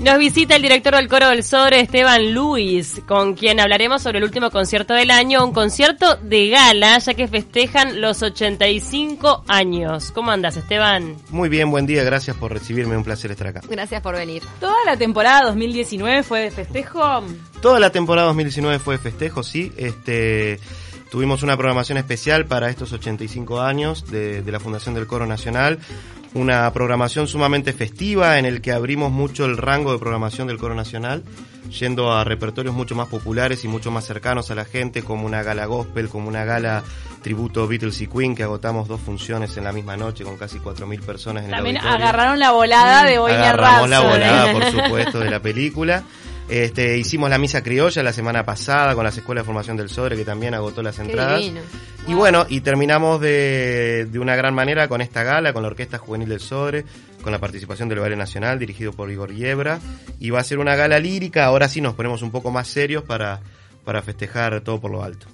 Nos 0.00 0.16
visita 0.16 0.54
el 0.54 0.62
director 0.62 0.94
del 0.94 1.08
coro 1.08 1.28
del 1.28 1.42
Sodre, 1.42 1.80
Esteban 1.80 2.32
Luis, 2.32 3.02
con 3.04 3.34
quien 3.34 3.58
hablaremos 3.58 4.00
sobre 4.00 4.18
el 4.18 4.24
último 4.24 4.48
concierto 4.50 4.94
del 4.94 5.10
año, 5.10 5.44
un 5.44 5.52
concierto 5.52 6.14
de 6.22 6.48
gala, 6.50 6.98
ya 6.98 7.14
que 7.14 7.26
festejan 7.26 8.00
los 8.00 8.22
85 8.22 9.42
años. 9.48 10.12
¿Cómo 10.12 10.30
andas, 10.30 10.56
Esteban? 10.56 11.16
Muy 11.30 11.48
bien, 11.48 11.72
buen 11.72 11.84
día, 11.84 12.04
gracias 12.04 12.36
por 12.36 12.52
recibirme, 12.52 12.96
un 12.96 13.02
placer 13.02 13.32
estar 13.32 13.48
acá. 13.48 13.60
Gracias 13.68 14.00
por 14.00 14.14
venir. 14.14 14.44
¿Toda 14.60 14.76
la 14.86 14.96
temporada 14.96 15.46
2019 15.46 16.22
fue 16.22 16.42
de 16.42 16.52
festejo? 16.52 17.24
Toda 17.60 17.80
la 17.80 17.90
temporada 17.90 18.28
2019 18.28 18.78
fue 18.78 18.94
de 18.94 18.98
festejo, 19.02 19.42
sí. 19.42 19.72
Este, 19.76 20.60
tuvimos 21.10 21.42
una 21.42 21.56
programación 21.56 21.98
especial 21.98 22.46
para 22.46 22.70
estos 22.70 22.92
85 22.92 23.60
años 23.60 24.10
de, 24.10 24.42
de 24.42 24.52
la 24.52 24.60
Fundación 24.60 24.94
del 24.94 25.06
Coro 25.06 25.26
Nacional 25.26 25.78
una 26.34 26.70
programación 26.72 27.26
sumamente 27.26 27.72
festiva 27.72 28.38
en 28.38 28.44
el 28.44 28.60
que 28.60 28.72
abrimos 28.72 29.10
mucho 29.10 29.44
el 29.44 29.56
rango 29.56 29.92
de 29.92 29.98
programación 29.98 30.48
del 30.48 30.58
coro 30.58 30.74
nacional, 30.74 31.22
yendo 31.70 32.12
a 32.12 32.24
repertorios 32.24 32.74
mucho 32.74 32.94
más 32.94 33.08
populares 33.08 33.64
y 33.64 33.68
mucho 33.68 33.90
más 33.90 34.04
cercanos 34.04 34.50
a 34.50 34.54
la 34.54 34.64
gente, 34.64 35.02
como 35.02 35.26
una 35.26 35.42
gala 35.42 35.66
gospel, 35.66 36.08
como 36.08 36.28
una 36.28 36.44
gala 36.44 36.82
tributo 37.22 37.66
Beatles 37.66 38.00
y 38.00 38.06
Queen, 38.06 38.34
que 38.34 38.42
agotamos 38.42 38.88
dos 38.88 39.00
funciones 39.00 39.56
en 39.56 39.64
la 39.64 39.72
misma 39.72 39.96
noche 39.96 40.24
con 40.24 40.36
casi 40.36 40.58
4.000 40.58 41.00
personas 41.00 41.44
en 41.44 41.50
También 41.50 41.76
el 41.76 41.82
auditorio. 41.82 42.06
agarraron 42.06 42.38
la 42.38 42.50
volada 42.52 43.04
de 43.04 43.18
Boña 43.18 43.50
Agarramos 43.50 43.88
la 43.88 44.00
volada, 44.00 44.52
por 44.58 44.64
supuesto, 44.64 45.18
de 45.20 45.30
la 45.30 45.40
película. 45.40 46.04
Este, 46.48 46.96
hicimos 46.96 47.28
la 47.28 47.36
misa 47.36 47.62
criolla 47.62 48.02
la 48.02 48.12
semana 48.12 48.44
pasada 48.44 48.94
con 48.94 49.04
las 49.04 49.16
escuelas 49.16 49.44
de 49.44 49.46
formación 49.46 49.76
del 49.76 49.90
Sodre, 49.90 50.16
que 50.16 50.24
también 50.24 50.54
agotó 50.54 50.82
las 50.82 50.98
entradas. 50.98 51.40
divino. 51.40 51.60
Y 52.06 52.14
bueno, 52.14 52.46
y 52.48 52.62
terminamos 52.62 53.20
de, 53.20 54.06
de 54.10 54.18
una 54.18 54.34
gran 54.34 54.54
manera 54.54 54.88
con 54.88 55.02
esta 55.02 55.22
gala, 55.22 55.52
con 55.52 55.62
la 55.62 55.68
Orquesta 55.68 55.98
Juvenil 55.98 56.28
del 56.28 56.40
Sodre, 56.40 56.84
con 57.22 57.32
la 57.32 57.38
participación 57.38 57.90
del 57.90 57.98
Ballet 58.00 58.16
Nacional, 58.16 58.58
dirigido 58.58 58.92
por 58.92 59.10
Igor 59.10 59.34
Yebra. 59.34 59.78
Y 60.18 60.30
va 60.30 60.40
a 60.40 60.44
ser 60.44 60.58
una 60.58 60.74
gala 60.74 60.98
lírica, 60.98 61.44
ahora 61.44 61.68
sí 61.68 61.82
nos 61.82 61.94
ponemos 61.94 62.22
un 62.22 62.30
poco 62.30 62.50
más 62.50 62.66
serios 62.68 63.02
para, 63.02 63.40
para 63.84 64.00
festejar 64.00 64.62
todo 64.62 64.80
por 64.80 64.90
lo 64.90 65.02
alto. 65.02 65.26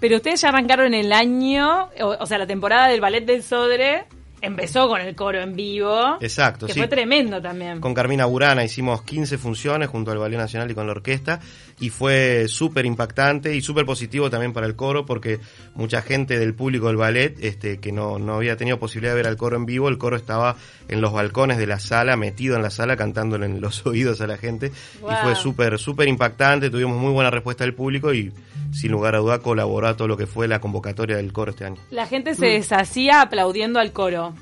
Pero 0.00 0.16
ustedes 0.16 0.40
ya 0.40 0.48
arrancaron 0.48 0.94
el 0.94 1.12
año, 1.12 1.90
o, 2.00 2.16
o 2.18 2.26
sea, 2.26 2.38
la 2.38 2.46
temporada 2.46 2.88
del 2.88 3.00
Ballet 3.00 3.24
del 3.24 3.42
Sodre 3.42 4.06
empezó 4.44 4.88
con 4.88 5.00
el 5.00 5.14
coro 5.14 5.40
en 5.40 5.54
vivo. 5.54 6.18
Exacto, 6.20 6.66
que 6.66 6.72
sí. 6.72 6.78
fue 6.78 6.88
tremendo 6.88 7.40
también. 7.40 7.80
Con 7.80 7.94
Carmina 7.94 8.26
Burana 8.26 8.64
hicimos 8.64 9.02
15 9.02 9.38
funciones 9.38 9.88
junto 9.88 10.10
al 10.10 10.18
Ballet 10.18 10.38
Nacional 10.38 10.70
y 10.70 10.74
con 10.74 10.86
la 10.86 10.92
orquesta 10.92 11.40
y 11.80 11.90
fue 11.90 12.46
súper 12.48 12.86
impactante 12.86 13.54
y 13.54 13.60
súper 13.60 13.84
positivo 13.84 14.30
también 14.30 14.52
para 14.52 14.66
el 14.66 14.76
coro 14.76 15.04
porque 15.06 15.40
mucha 15.74 16.02
gente 16.02 16.38
del 16.38 16.54
público 16.54 16.86
del 16.86 16.96
ballet 16.96 17.36
este, 17.40 17.78
que 17.78 17.92
no, 17.92 18.18
no 18.18 18.34
había 18.34 18.56
tenido 18.56 18.78
posibilidad 18.78 19.12
de 19.12 19.16
ver 19.16 19.26
al 19.26 19.36
coro 19.36 19.56
en 19.56 19.66
vivo, 19.66 19.88
el 19.88 19.98
coro 19.98 20.16
estaba 20.16 20.56
en 20.88 21.00
los 21.00 21.12
balcones 21.12 21.58
de 21.58 21.66
la 21.66 21.80
sala, 21.80 22.16
metido 22.16 22.56
en 22.56 22.62
la 22.62 22.70
sala, 22.70 22.96
cantándole 22.96 23.46
en 23.46 23.60
los 23.60 23.84
oídos 23.86 24.20
a 24.20 24.26
la 24.26 24.36
gente 24.36 24.70
y 24.98 25.22
fue 25.22 25.34
súper, 25.34 25.78
súper 25.78 26.08
impactante, 26.08 26.70
tuvimos 26.70 26.98
muy 26.98 27.12
buena 27.12 27.30
respuesta 27.30 27.64
del 27.64 27.74
público 27.74 28.12
y 28.12 28.32
sin 28.72 28.90
lugar 28.90 29.14
a 29.14 29.18
duda 29.18 29.38
colaboró 29.38 29.88
a 29.88 29.96
todo 29.96 30.08
lo 30.08 30.16
que 30.16 30.26
fue 30.26 30.48
la 30.48 30.60
convocatoria 30.60 31.16
del 31.16 31.32
coro 31.32 31.50
este 31.50 31.64
año. 31.64 31.80
La 31.90 32.06
gente 32.06 32.34
se 32.34 32.46
deshacía 32.46 33.20
aplaudiendo 33.20 33.78
al 33.78 33.92
coro. 33.92 34.33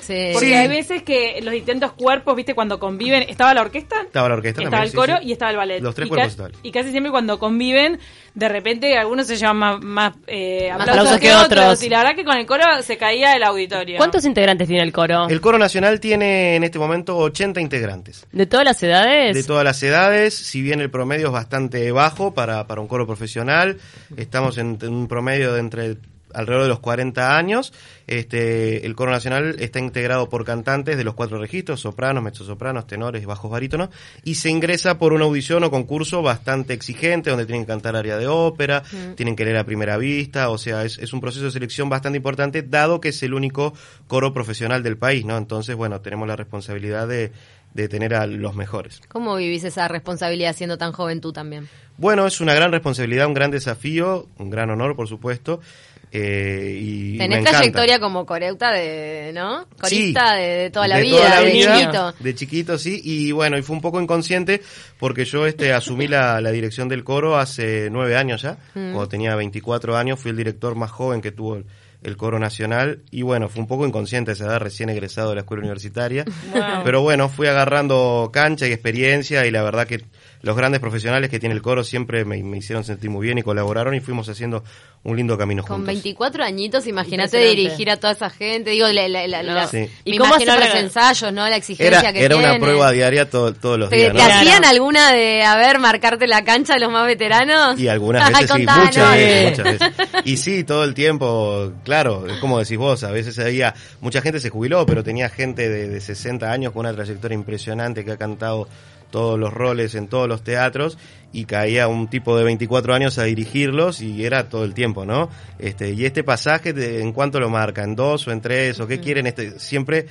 Sí. 0.00 0.30
Porque 0.32 0.48
Sí. 0.48 0.54
hay 0.54 0.68
veces 0.68 1.02
que 1.02 1.40
los 1.42 1.52
distintos 1.52 1.92
cuerpos, 1.92 2.34
viste, 2.36 2.54
cuando 2.54 2.78
conviven, 2.78 3.24
estaba 3.28 3.52
la 3.54 3.60
orquesta, 3.62 4.02
Estaba 4.02 4.28
la 4.28 4.34
orquesta 4.36 4.62
estaba 4.62 4.76
también, 4.84 4.90
el 4.92 4.96
coro 4.96 5.16
sí, 5.18 5.22
sí. 5.22 5.28
y 5.28 5.32
estaba 5.32 5.50
el 5.50 5.56
ballet. 5.56 5.80
Los 5.80 5.94
tres 5.94 6.06
y 6.06 6.08
cuerpos 6.08 6.30
estaban. 6.30 6.52
Y 6.62 6.70
casi 6.72 6.90
siempre 6.90 7.10
cuando 7.10 7.38
conviven, 7.38 7.98
de 8.34 8.48
repente 8.48 8.96
algunos 8.96 9.26
se 9.26 9.36
llevan 9.36 9.56
más, 9.56 9.80
más, 9.82 10.14
eh, 10.26 10.68
Más 10.70 10.80
aplausos, 10.82 10.88
aplausos 11.12 11.20
que, 11.20 11.26
que 11.28 11.34
otros. 11.34 11.64
otros. 11.64 11.82
Y 11.82 11.88
la 11.88 11.98
verdad 11.98 12.14
que 12.16 12.24
con 12.24 12.36
el 12.36 12.46
coro 12.46 12.64
se 12.82 12.96
caía 12.96 13.34
el 13.34 13.42
auditorio. 13.42 13.96
¿Cuántos 13.98 14.24
integrantes 14.24 14.68
tiene 14.68 14.82
el 14.82 14.92
coro? 14.92 15.28
El 15.28 15.40
coro 15.40 15.58
nacional 15.58 16.00
tiene 16.00 16.56
en 16.56 16.64
este 16.64 16.78
momento 16.78 17.16
80 17.16 17.60
integrantes. 17.60 18.26
¿De 18.32 18.46
todas 18.46 18.64
las 18.64 18.82
edades? 18.82 19.34
de 19.34 19.44
todas 19.44 19.64
las 19.64 19.82
edades, 19.82 20.34
si 20.34 20.62
bien 20.62 20.80
el 20.80 20.90
promedio 20.90 21.26
es 21.26 21.32
bastante 21.32 21.90
bajo 21.92 22.32
para, 22.34 22.66
para 22.66 22.80
un 22.80 22.88
coro 22.88 23.06
profesional, 23.06 23.78
estamos 24.16 24.58
en 24.58 24.78
un 24.82 25.08
promedio 25.08 25.52
de 25.52 25.60
entre 25.60 25.96
alrededor 26.34 26.64
de 26.64 26.68
los 26.68 26.80
40 26.80 27.36
años. 27.36 27.72
Este, 28.06 28.86
el 28.86 28.94
coro 28.94 29.10
nacional 29.10 29.56
está 29.58 29.78
integrado 29.78 30.28
por 30.28 30.44
cantantes 30.44 30.96
de 30.96 31.04
los 31.04 31.14
cuatro 31.14 31.38
registros, 31.38 31.80
sopranos, 31.80 32.22
mezzosopranos, 32.22 32.86
tenores, 32.86 33.26
bajos 33.26 33.50
barítonos, 33.50 33.90
y 34.24 34.36
se 34.36 34.48
ingresa 34.48 34.98
por 34.98 35.12
una 35.12 35.24
audición 35.24 35.62
o 35.64 35.70
concurso 35.70 36.22
bastante 36.22 36.72
exigente, 36.72 37.30
donde 37.30 37.44
tienen 37.44 37.64
que 37.64 37.68
cantar 37.68 37.96
área 37.96 38.16
de 38.16 38.26
ópera, 38.26 38.82
tienen 39.14 39.36
que 39.36 39.44
leer 39.44 39.58
a 39.58 39.64
primera 39.64 39.98
vista, 39.98 40.48
o 40.48 40.58
sea, 40.58 40.84
es, 40.84 40.98
es 40.98 41.12
un 41.12 41.20
proceso 41.20 41.44
de 41.44 41.50
selección 41.50 41.88
bastante 41.88 42.16
importante, 42.16 42.62
dado 42.62 43.00
que 43.00 43.10
es 43.10 43.22
el 43.22 43.34
único 43.34 43.74
coro 44.06 44.32
profesional 44.32 44.82
del 44.82 44.96
país, 44.96 45.24
¿no? 45.24 45.36
Entonces, 45.36 45.76
bueno, 45.76 46.00
tenemos 46.00 46.26
la 46.26 46.36
responsabilidad 46.36 47.06
de, 47.08 47.32
de 47.74 47.88
tener 47.88 48.14
a 48.14 48.26
los 48.26 48.54
mejores. 48.54 49.00
¿Cómo 49.08 49.36
vivís 49.36 49.64
esa 49.64 49.88
responsabilidad 49.88 50.54
siendo 50.56 50.78
tan 50.78 50.92
joven 50.92 51.20
tú 51.20 51.32
también? 51.32 51.68
Bueno, 51.96 52.26
es 52.26 52.40
una 52.40 52.54
gran 52.54 52.72
responsabilidad, 52.72 53.26
un 53.26 53.34
gran 53.34 53.50
desafío, 53.50 54.28
un 54.38 54.50
gran 54.50 54.70
honor, 54.70 54.96
por 54.96 55.08
supuesto. 55.08 55.60
Eh, 56.10 56.78
y 56.80 57.18
Tenés 57.18 57.44
trayectoria 57.44 58.00
como 58.00 58.24
coreuta 58.24 58.72
de, 58.72 59.32
¿no? 59.34 59.66
Corista 59.80 60.34
Sí, 60.34 60.40
de, 60.40 60.48
de 60.48 60.70
toda 60.70 60.88
la 60.88 60.96
de 60.96 61.02
vida, 61.02 61.16
toda 61.16 61.28
la 61.30 61.40
de 61.40 61.52
vida, 61.52 61.78
chiquito. 61.78 62.14
De 62.20 62.34
chiquito, 62.34 62.78
sí. 62.78 63.00
Y 63.04 63.32
bueno, 63.32 63.58
y 63.58 63.62
fue 63.62 63.76
un 63.76 63.82
poco 63.82 64.00
inconsciente 64.00 64.62
porque 64.98 65.24
yo 65.24 65.46
este 65.46 65.72
asumí 65.72 66.08
la, 66.08 66.40
la 66.40 66.50
dirección 66.50 66.88
del 66.88 67.04
coro 67.04 67.36
hace 67.36 67.88
nueve 67.90 68.16
años 68.16 68.42
ya. 68.42 68.52
Mm. 68.74 68.92
Cuando 68.92 69.08
tenía 69.08 69.36
24 69.36 69.96
años 69.96 70.18
fui 70.18 70.30
el 70.30 70.36
director 70.36 70.74
más 70.74 70.90
joven 70.90 71.20
que 71.20 71.32
tuvo 71.32 71.56
el, 71.56 71.66
el 72.02 72.16
coro 72.16 72.38
nacional. 72.38 73.02
Y 73.10 73.22
bueno, 73.22 73.48
fue 73.48 73.60
un 73.60 73.68
poco 73.68 73.86
inconsciente 73.86 74.32
esa 74.32 74.46
edad, 74.46 74.60
recién 74.60 74.88
egresado 74.88 75.30
de 75.30 75.36
la 75.36 75.40
escuela 75.42 75.62
universitaria. 75.62 76.24
Wow. 76.48 76.82
Pero 76.82 77.02
bueno, 77.02 77.28
fui 77.28 77.46
agarrando 77.46 78.30
cancha 78.32 78.66
y 78.66 78.72
experiencia 78.72 79.44
y 79.46 79.50
la 79.50 79.62
verdad 79.62 79.86
que 79.86 80.02
los 80.42 80.56
grandes 80.56 80.80
profesionales 80.80 81.30
que 81.30 81.38
tiene 81.40 81.54
el 81.54 81.62
coro 81.62 81.82
siempre 81.84 82.24
me, 82.24 82.42
me 82.42 82.58
hicieron 82.58 82.84
sentir 82.84 83.10
muy 83.10 83.26
bien 83.26 83.38
y 83.38 83.42
colaboraron 83.42 83.94
y 83.94 84.00
fuimos 84.00 84.28
haciendo 84.28 84.62
un 85.04 85.16
lindo 85.16 85.36
camino 85.38 85.62
Con 85.62 85.78
juntos. 85.78 85.86
24 85.94 86.44
añitos, 86.44 86.86
imagínate 86.86 87.38
dirigir 87.38 87.90
a 87.90 87.96
toda 87.98 88.12
esa 88.12 88.30
gente. 88.30 88.70
Digo, 88.70 88.86
la, 88.88 89.08
la- 89.08 89.26
la- 89.28 89.42
No. 89.42 89.54
la- 89.54 89.66
Sí. 89.68 89.76
me 89.78 89.90
¿Y 90.04 90.18
cómo 90.18 90.30
imagino 90.34 90.56
los 90.58 90.68
la- 90.74 90.80
ensayos, 90.80 91.32
¿no? 91.32 91.48
La 91.48 91.56
exigencia 91.56 91.98
Era, 92.00 92.12
que 92.12 92.24
era 92.24 92.36
una 92.36 92.58
prueba 92.58 92.90
diaria 92.92 93.28
to- 93.30 93.52
todos 93.54 93.78
los 93.78 93.90
¿Te, 93.90 93.96
días. 93.96 94.12
te 94.14 94.22
hacían 94.22 94.64
alguna 94.64 95.12
de, 95.12 95.42
a 95.44 95.56
ver, 95.56 95.78
marcarte 95.78 96.26
la 96.26 96.42
cancha 96.44 96.74
de 96.74 96.80
los 96.80 96.90
más 96.92 97.06
veteranos? 97.06 97.78
Y 97.78 97.88
algunas 97.88 98.28
veces 98.30 98.50
sí, 98.54 98.66
muchas 98.66 99.12
veces, 99.14 99.50
muchas 99.58 99.64
veces. 99.64 99.92
Y 100.24 100.36
sí, 100.36 100.64
todo 100.64 100.84
el 100.84 100.94
tiempo, 100.94 101.72
claro, 101.84 102.26
es 102.28 102.36
como 102.38 102.58
decís 102.58 102.76
vos, 102.78 103.02
a 103.04 103.10
veces 103.10 103.38
había, 103.38 103.74
mucha 104.00 104.20
gente 104.20 104.40
se 104.40 104.50
jubiló, 104.50 104.84
pero 104.86 105.02
tenía 105.04 105.28
gente 105.28 105.68
de, 105.68 105.88
de 105.88 106.00
60 106.00 106.50
años 106.50 106.72
con 106.72 106.80
una 106.80 106.92
trayectoria 106.94 107.34
impresionante 107.34 108.04
que 108.04 108.12
ha 108.12 108.16
cantado 108.16 108.68
todos 109.10 109.38
los 109.38 109.52
roles 109.52 109.94
en 109.94 110.08
todos 110.08 110.28
los 110.28 110.42
teatros 110.42 110.98
y 111.32 111.44
caía 111.44 111.88
un 111.88 112.08
tipo 112.08 112.36
de 112.38 112.44
24 112.44 112.94
años 112.94 113.18
a 113.18 113.24
dirigirlos 113.24 114.00
y 114.00 114.24
era 114.24 114.48
todo 114.48 114.64
el 114.64 114.74
tiempo, 114.74 115.04
¿no? 115.04 115.28
Este, 115.58 115.92
y 115.92 116.04
este 116.06 116.24
pasaje, 116.24 116.72
de- 116.72 117.02
¿en 117.02 117.12
cuánto 117.12 117.38
lo 117.40 117.50
marca? 117.50 117.82
¿En 117.84 117.94
dos 117.96 118.26
o 118.28 118.32
en 118.32 118.40
tres? 118.40 118.80
¿O 118.80 118.86
qué 118.86 119.00
quieren? 119.00 119.26
Este, 119.26 119.58
siempre... 119.58 120.06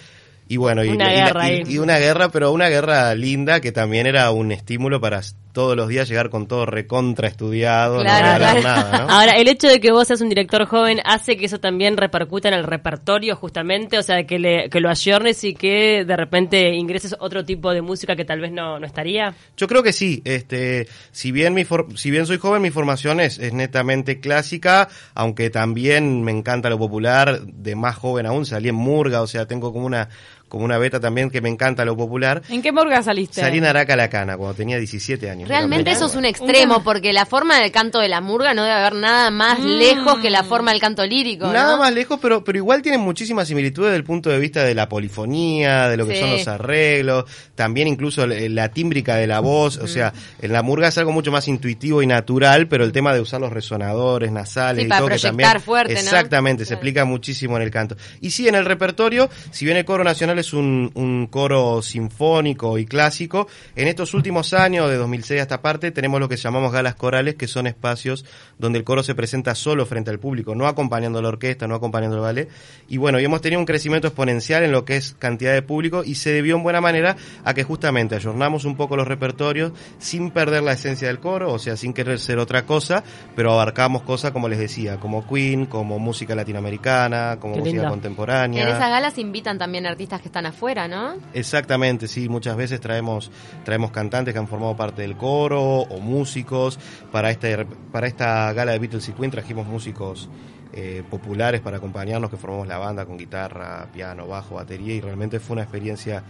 Y 0.50 0.56
bueno, 0.56 0.82
y, 0.82 0.88
Una 0.88 1.12
y 1.14 1.18
la- 1.18 1.26
guerra 1.26 1.50
y- 1.50 1.52
ahí. 1.56 1.64
y 1.68 1.78
una 1.80 1.98
guerra, 1.98 2.30
pero 2.30 2.54
una 2.54 2.70
guerra 2.70 3.14
linda 3.16 3.60
que 3.60 3.74
también 3.74 4.08
era 4.08 4.32
un 4.32 4.54
estímulo 4.54 5.02
para 5.02 5.22
todos 5.58 5.76
los 5.76 5.88
días 5.88 6.08
llegar 6.08 6.30
con 6.30 6.46
todo 6.46 6.68
recontra 6.68 7.28
estudiado, 7.28 8.02
Claro, 8.02 8.28
no 8.28 8.34
regalar 8.38 8.62
claro. 8.62 8.80
nada, 8.92 9.06
¿no? 9.08 9.10
Ahora, 9.12 9.32
el 9.38 9.48
hecho 9.48 9.68
de 9.68 9.80
que 9.80 9.92
vos 9.92 10.06
seas 10.06 10.22
un 10.22 10.30
director 10.30 10.66
joven 10.68 11.00
hace 11.04 11.36
que 11.36 11.46
eso 11.48 11.60
también 11.60 11.98
repercuta 11.98 12.48
en 12.48 12.54
el 12.54 12.64
repertorio, 12.64 13.36
justamente, 13.36 13.98
o 13.98 14.04
sea, 14.04 14.24
que, 14.28 14.38
le, 14.38 14.70
que 14.70 14.80
lo 14.80 14.88
ayornes 14.92 15.44
y 15.44 15.56
que 15.56 16.06
de 16.06 16.16
repente 16.16 16.76
ingreses 16.76 17.16
otro 17.20 17.44
tipo 17.44 17.72
de 17.74 17.82
música 17.82 18.16
que 18.16 18.24
tal 18.24 18.40
vez 18.40 18.52
no, 18.52 18.80
no 18.80 18.86
estaría. 18.86 19.34
Yo 19.58 19.68
creo 19.68 19.82
que 19.82 19.94
sí. 19.94 20.22
Este, 20.26 20.88
si 21.12 21.32
bien 21.32 21.56
mi 21.56 21.64
for- 21.66 21.88
si 21.98 22.12
bien 22.12 22.28
soy 22.28 22.38
joven, 22.38 22.62
mi 22.62 22.70
formación 22.70 23.20
es, 23.20 23.40
es 23.40 23.52
netamente 23.52 24.20
clásica, 24.20 24.90
aunque 25.16 25.50
también 25.50 26.22
me 26.24 26.32
encanta 26.34 26.70
lo 26.70 26.78
popular. 26.78 27.42
De 27.42 27.76
más 27.76 27.96
joven 27.96 28.28
aún 28.28 28.46
salí 28.46 28.70
en 28.70 28.76
murga, 28.76 29.24
o 29.24 29.28
sea, 29.28 29.48
tengo 29.48 29.74
como 29.74 29.88
una 29.88 30.10
como 30.48 30.64
una 30.66 30.78
beta 30.78 31.00
también 31.00 31.30
que 31.30 31.42
me 31.42 31.50
encanta 31.50 31.84
lo 31.86 31.96
popular. 31.98 32.42
¿En 32.50 32.62
qué 32.62 32.72
morga 32.72 33.02
saliste? 33.04 33.42
Salí 33.42 33.58
en 33.58 33.66
Araca 33.66 33.96
la 33.96 34.10
Cana 34.10 34.38
cuando 34.38 34.56
tenía 34.56 34.78
17 34.78 35.30
años. 35.30 35.50
Realmente 35.50 35.92
eso 35.92 36.06
es 36.06 36.16
un 36.16 36.26
extremo, 36.26 36.84
porque 36.84 37.12
la 37.14 37.26
forma 37.26 37.60
del 37.60 37.72
canto 37.72 38.00
de 38.00 38.10
la 38.10 38.22
murga 38.22 38.54
no 38.54 38.64
debe 38.64 38.74
haber 38.76 38.96
nada 38.96 39.30
más 39.32 39.60
Mm. 39.60 39.66
lejos 39.78 40.20
que 40.20 40.30
la 40.30 40.44
forma 40.44 40.72
del 40.72 40.80
canto 40.82 41.06
lírico. 41.06 41.48
¿no? 41.48 41.54
Nada 41.54 41.78
más 41.78 41.94
lejos, 41.94 42.20
pero, 42.22 42.44
pero 42.44 42.58
igual 42.58 42.82
tienen 42.82 43.02
muchísimas 43.02 43.48
similitudes 43.48 43.88
desde 43.90 43.98
el 43.98 44.04
punto 44.04 44.30
de 44.30 44.40
vista 44.40 44.64
de 44.64 44.74
la 44.76 44.88
polifonía, 44.90 45.90
de 45.90 45.98
lo 45.98 46.06
que 46.08 46.14
Sí. 46.16 46.20
son 46.22 46.32
los 46.32 46.48
arreglos, 46.48 47.26
también 47.56 47.88
incluso 47.88 48.26
la, 48.28 48.70
tímbrica 48.70 49.16
de 49.16 49.28
la 49.28 49.40
voz, 49.40 49.78
o 49.78 49.88
sea, 49.88 50.14
en 50.42 50.52
la 50.54 50.62
murga 50.62 50.88
es 50.90 50.98
algo 50.98 51.12
mucho 51.12 51.32
más 51.32 51.48
intuitivo 51.48 52.02
y 52.02 52.08
natural, 52.08 52.68
pero 52.68 52.84
el 52.84 52.92
tema 52.92 53.14
de 53.14 53.22
usar 53.22 53.42
los 53.42 53.52
resonadores 53.52 54.32
nasales 54.32 54.82
Sí, 54.84 54.86
y 54.86 54.90
para 54.90 55.00
todo 55.00 55.08
que 55.10 55.14
proyectar 55.16 55.32
también 55.32 55.62
fuerte, 55.62 55.94
¿no? 55.94 56.00
exactamente 56.00 56.64
se 56.66 56.70
Claro. 56.70 56.78
explica 56.78 57.06
muchísimo 57.06 57.58
en 57.58 57.64
el 57.64 57.72
canto. 57.72 57.96
Y 58.22 58.30
sí, 58.32 58.48
en 58.48 58.56
el 58.56 58.66
repertorio, 58.66 59.30
si 59.52 59.66
bien 59.66 59.78
el 59.78 59.86
coro 59.86 60.04
nacional 60.04 60.37
Nacional 60.38 60.40
es 60.40 60.54
un, 60.54 60.92
un 60.96 61.28
coro 61.28 61.82
sinfónico 61.82 62.78
y 62.78 62.86
clásico. 62.86 63.48
En 63.76 63.88
estos 63.88 64.14
últimos 64.14 64.54
años, 64.54 64.90
de 64.90 64.98
2006 64.98 65.42
hasta 65.42 65.62
parte, 65.62 65.92
tenemos 65.92 66.20
lo 66.20 66.30
que 66.30 66.38
llamamos 66.38 66.72
galas 66.72 66.96
corales, 66.96 67.36
que 67.36 67.48
son 67.48 67.68
espacios 67.68 68.26
donde 68.58 68.80
el 68.80 68.86
coro 68.86 69.04
se 69.04 69.16
presenta 69.16 69.56
solo 69.56 69.86
frente 69.86 70.12
al 70.12 70.20
público, 70.20 70.56
no 70.56 70.68
acompañando 70.68 71.20
a 71.20 71.22
la 71.22 71.30
orquesta, 71.30 71.68
no 71.68 71.76
acompañando 71.76 72.18
al 72.18 72.22
ballet. 72.22 72.50
Y 72.88 72.98
bueno, 72.98 73.20
y 73.20 73.26
hemos 73.26 73.42
tenido 73.42 73.60
un 73.60 73.66
crecimiento 73.66 74.08
exponencial 74.08 74.64
en 74.64 74.72
lo 74.72 74.86
que 74.86 74.98
es 74.98 75.16
cantidad 75.18 75.54
de 75.54 75.62
público 75.62 76.04
y 76.04 76.16
se 76.16 76.32
debió 76.32 76.56
en 76.56 76.64
buena 76.64 76.82
manera 76.82 77.16
a 77.44 77.54
que 77.54 77.64
justamente 77.64 78.16
ayornamos 78.16 78.66
un 78.66 78.76
poco 78.76 78.96
los 78.96 79.08
repertorios 79.08 79.72
sin 79.98 80.32
perder 80.32 80.64
la 80.64 80.74
esencia 80.74 81.08
del 81.08 81.20
coro, 81.20 81.52
o 81.54 81.60
sea, 81.60 81.78
sin 81.78 81.94
querer 81.94 82.20
ser 82.20 82.40
otra 82.40 82.66
cosa, 82.66 83.04
pero 83.36 83.52
abarcamos 83.52 84.04
cosas, 84.04 84.32
como 84.32 84.50
les 84.50 84.60
decía, 84.60 85.00
como 85.00 85.28
Queen, 85.28 85.66
como 85.66 86.00
música 86.00 86.36
latinoamericana, 86.36 87.38
como 87.40 87.56
Qué 87.56 87.60
música 87.60 87.78
lindo. 87.78 87.90
contemporánea. 87.90 88.64
En 88.64 88.70
esas 88.70 88.90
galas 88.90 89.18
invitan 89.18 89.58
también 89.58 89.86
artistas 89.86 90.22
que 90.22 90.27
están 90.28 90.46
afuera, 90.46 90.88
¿no? 90.88 91.16
Exactamente, 91.34 92.08
sí, 92.08 92.30
muchas 92.30 92.56
veces 92.56 92.80
traemos 92.80 93.32
traemos 93.66 93.92
cantantes 93.92 94.34
que 94.34 94.40
han 94.40 94.48
formado 94.48 94.76
parte 94.76 95.02
del 95.02 95.18
coro 95.18 95.62
o 95.82 96.00
músicos. 96.00 96.80
Para 97.12 97.32
este 97.32 97.66
para 97.92 98.08
esta 98.08 98.54
gala 98.54 98.72
de 98.74 98.80
Beatles 98.80 99.08
y 99.10 99.14
Queen 99.14 99.32
trajimos 99.32 99.66
músicos 99.68 100.30
eh, 100.74 101.04
populares 101.10 101.62
para 101.62 101.78
acompañarnos 101.78 102.30
que 102.30 102.38
formamos 102.38 102.68
la 102.68 102.78
banda 102.78 103.06
con 103.06 103.18
guitarra, 103.18 103.88
piano, 103.94 104.28
bajo, 104.28 104.56
batería 104.56 104.94
y 104.94 105.02
realmente 105.02 105.40
fue 105.40 105.54
una 105.56 105.64
experiencia 105.64 106.24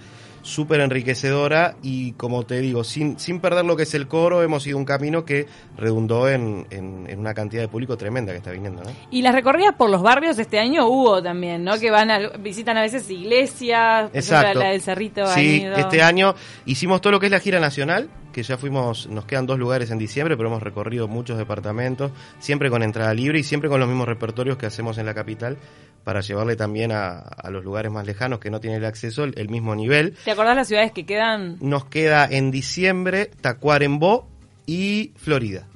súper 0.44 0.80
enriquecedora 0.80 1.76
y 1.82 2.14
como 2.14 2.44
te 2.46 2.60
digo, 2.62 2.86
sin, 2.86 3.20
sin 3.20 3.42
perder 3.42 3.66
lo 3.66 3.76
que 3.76 3.84
es 3.84 3.94
el 3.96 4.08
coro, 4.08 4.44
hemos 4.44 4.66
ido 4.66 4.78
un 4.78 4.86
camino 4.86 5.26
que 5.26 5.46
redundó 5.76 6.30
en, 6.30 6.66
en- 6.70 7.06
en 7.10 7.20
una 7.20 7.34
cantidad 7.34 7.64
de 7.64 7.68
público 7.68 7.98
tremenda 7.98 8.32
que 8.32 8.38
está 8.38 8.52
viniendo, 8.52 8.82
¿no? 8.84 8.90
Y 9.12 9.24
las 9.24 9.36
recorridas 9.36 9.74
por 9.76 9.90
los 9.90 10.02
barrios 10.02 10.40
este 10.40 10.58
año 10.60 10.88
hubo 10.88 11.22
también, 11.22 11.66
¿no? 11.66 11.78
Que 11.78 11.92
van 11.92 12.12
a, 12.12 12.20
visitan 12.40 12.78
a 12.78 12.82
veces 12.82 13.10
iglesias, 13.10 13.82
Exacto. 14.14 14.60
la 14.60 14.70
del 14.70 14.82
Cerrito. 14.82 15.26
Sí, 15.28 15.64
este 15.78 16.02
año 16.02 16.36
hicimos 16.66 17.02
todo 17.02 17.12
lo 17.12 17.20
que 17.20 17.28
es 17.28 17.32
la 17.32 17.40
gira 17.40 17.60
nacional, 17.60 18.10
que 18.32 18.44
ya 18.44 18.58
fuimos, 18.58 19.08
nos 19.08 19.26
quedan 19.26 19.46
dos 19.46 19.58
lugares 19.58 19.90
en 19.92 19.98
diciembre, 19.98 20.38
pero 20.38 20.50
hemos 20.50 20.62
recorrido 20.62 21.08
muchos 21.08 21.38
departamentos, 21.38 22.12
siempre 22.40 22.70
con 22.70 22.84
entrada 22.84 23.14
libre 23.14 23.40
y 23.40 23.44
siempre 23.44 23.70
con 23.70 23.80
los 23.80 23.90
mismos 23.90 24.08
repertorios 24.08 24.58
que 24.58 24.66
hacemos 24.66 24.98
en 24.98 25.06
la 25.06 25.14
capital, 25.14 25.58
para 26.04 26.22
llevarle 26.22 26.56
también 26.56 26.92
a, 26.92 27.18
a 27.20 27.50
los 27.50 27.66
lugares 27.66 27.92
más 27.92 28.06
lejanos 28.06 28.40
que 28.40 28.50
no 28.50 28.60
tienen 28.60 28.80
el 28.80 28.86
acceso 28.86 29.24
el, 29.24 29.34
el 29.38 29.50
mismo 29.50 29.76
nivel. 29.76 30.16
¿Te 30.24 30.32
acordás 30.32 30.56
las 30.56 30.68
ciudades 30.68 30.92
que 30.92 31.06
quedan? 31.06 31.58
Nos 31.60 31.86
queda 31.86 32.26
en 32.30 32.52
diciembre 32.52 33.30
Tacuarembó 33.42 34.30
y 34.66 35.12
Florida, 35.18 35.68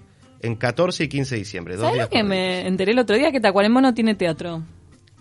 en 0.41 0.55
14 0.55 1.05
y 1.05 1.07
15 1.09 1.35
de 1.35 1.39
diciembre. 1.39 1.75
Dos 1.75 1.83
¿Sabes 1.83 1.95
días 1.97 2.09
que 2.09 2.23
me 2.23 2.67
enteré 2.67 2.91
el 2.91 2.99
otro 2.99 3.15
día? 3.17 3.31
Que 3.31 3.39
Tacuarembó 3.41 3.81
no 3.81 3.93
tiene 3.93 4.15
teatro. 4.15 4.61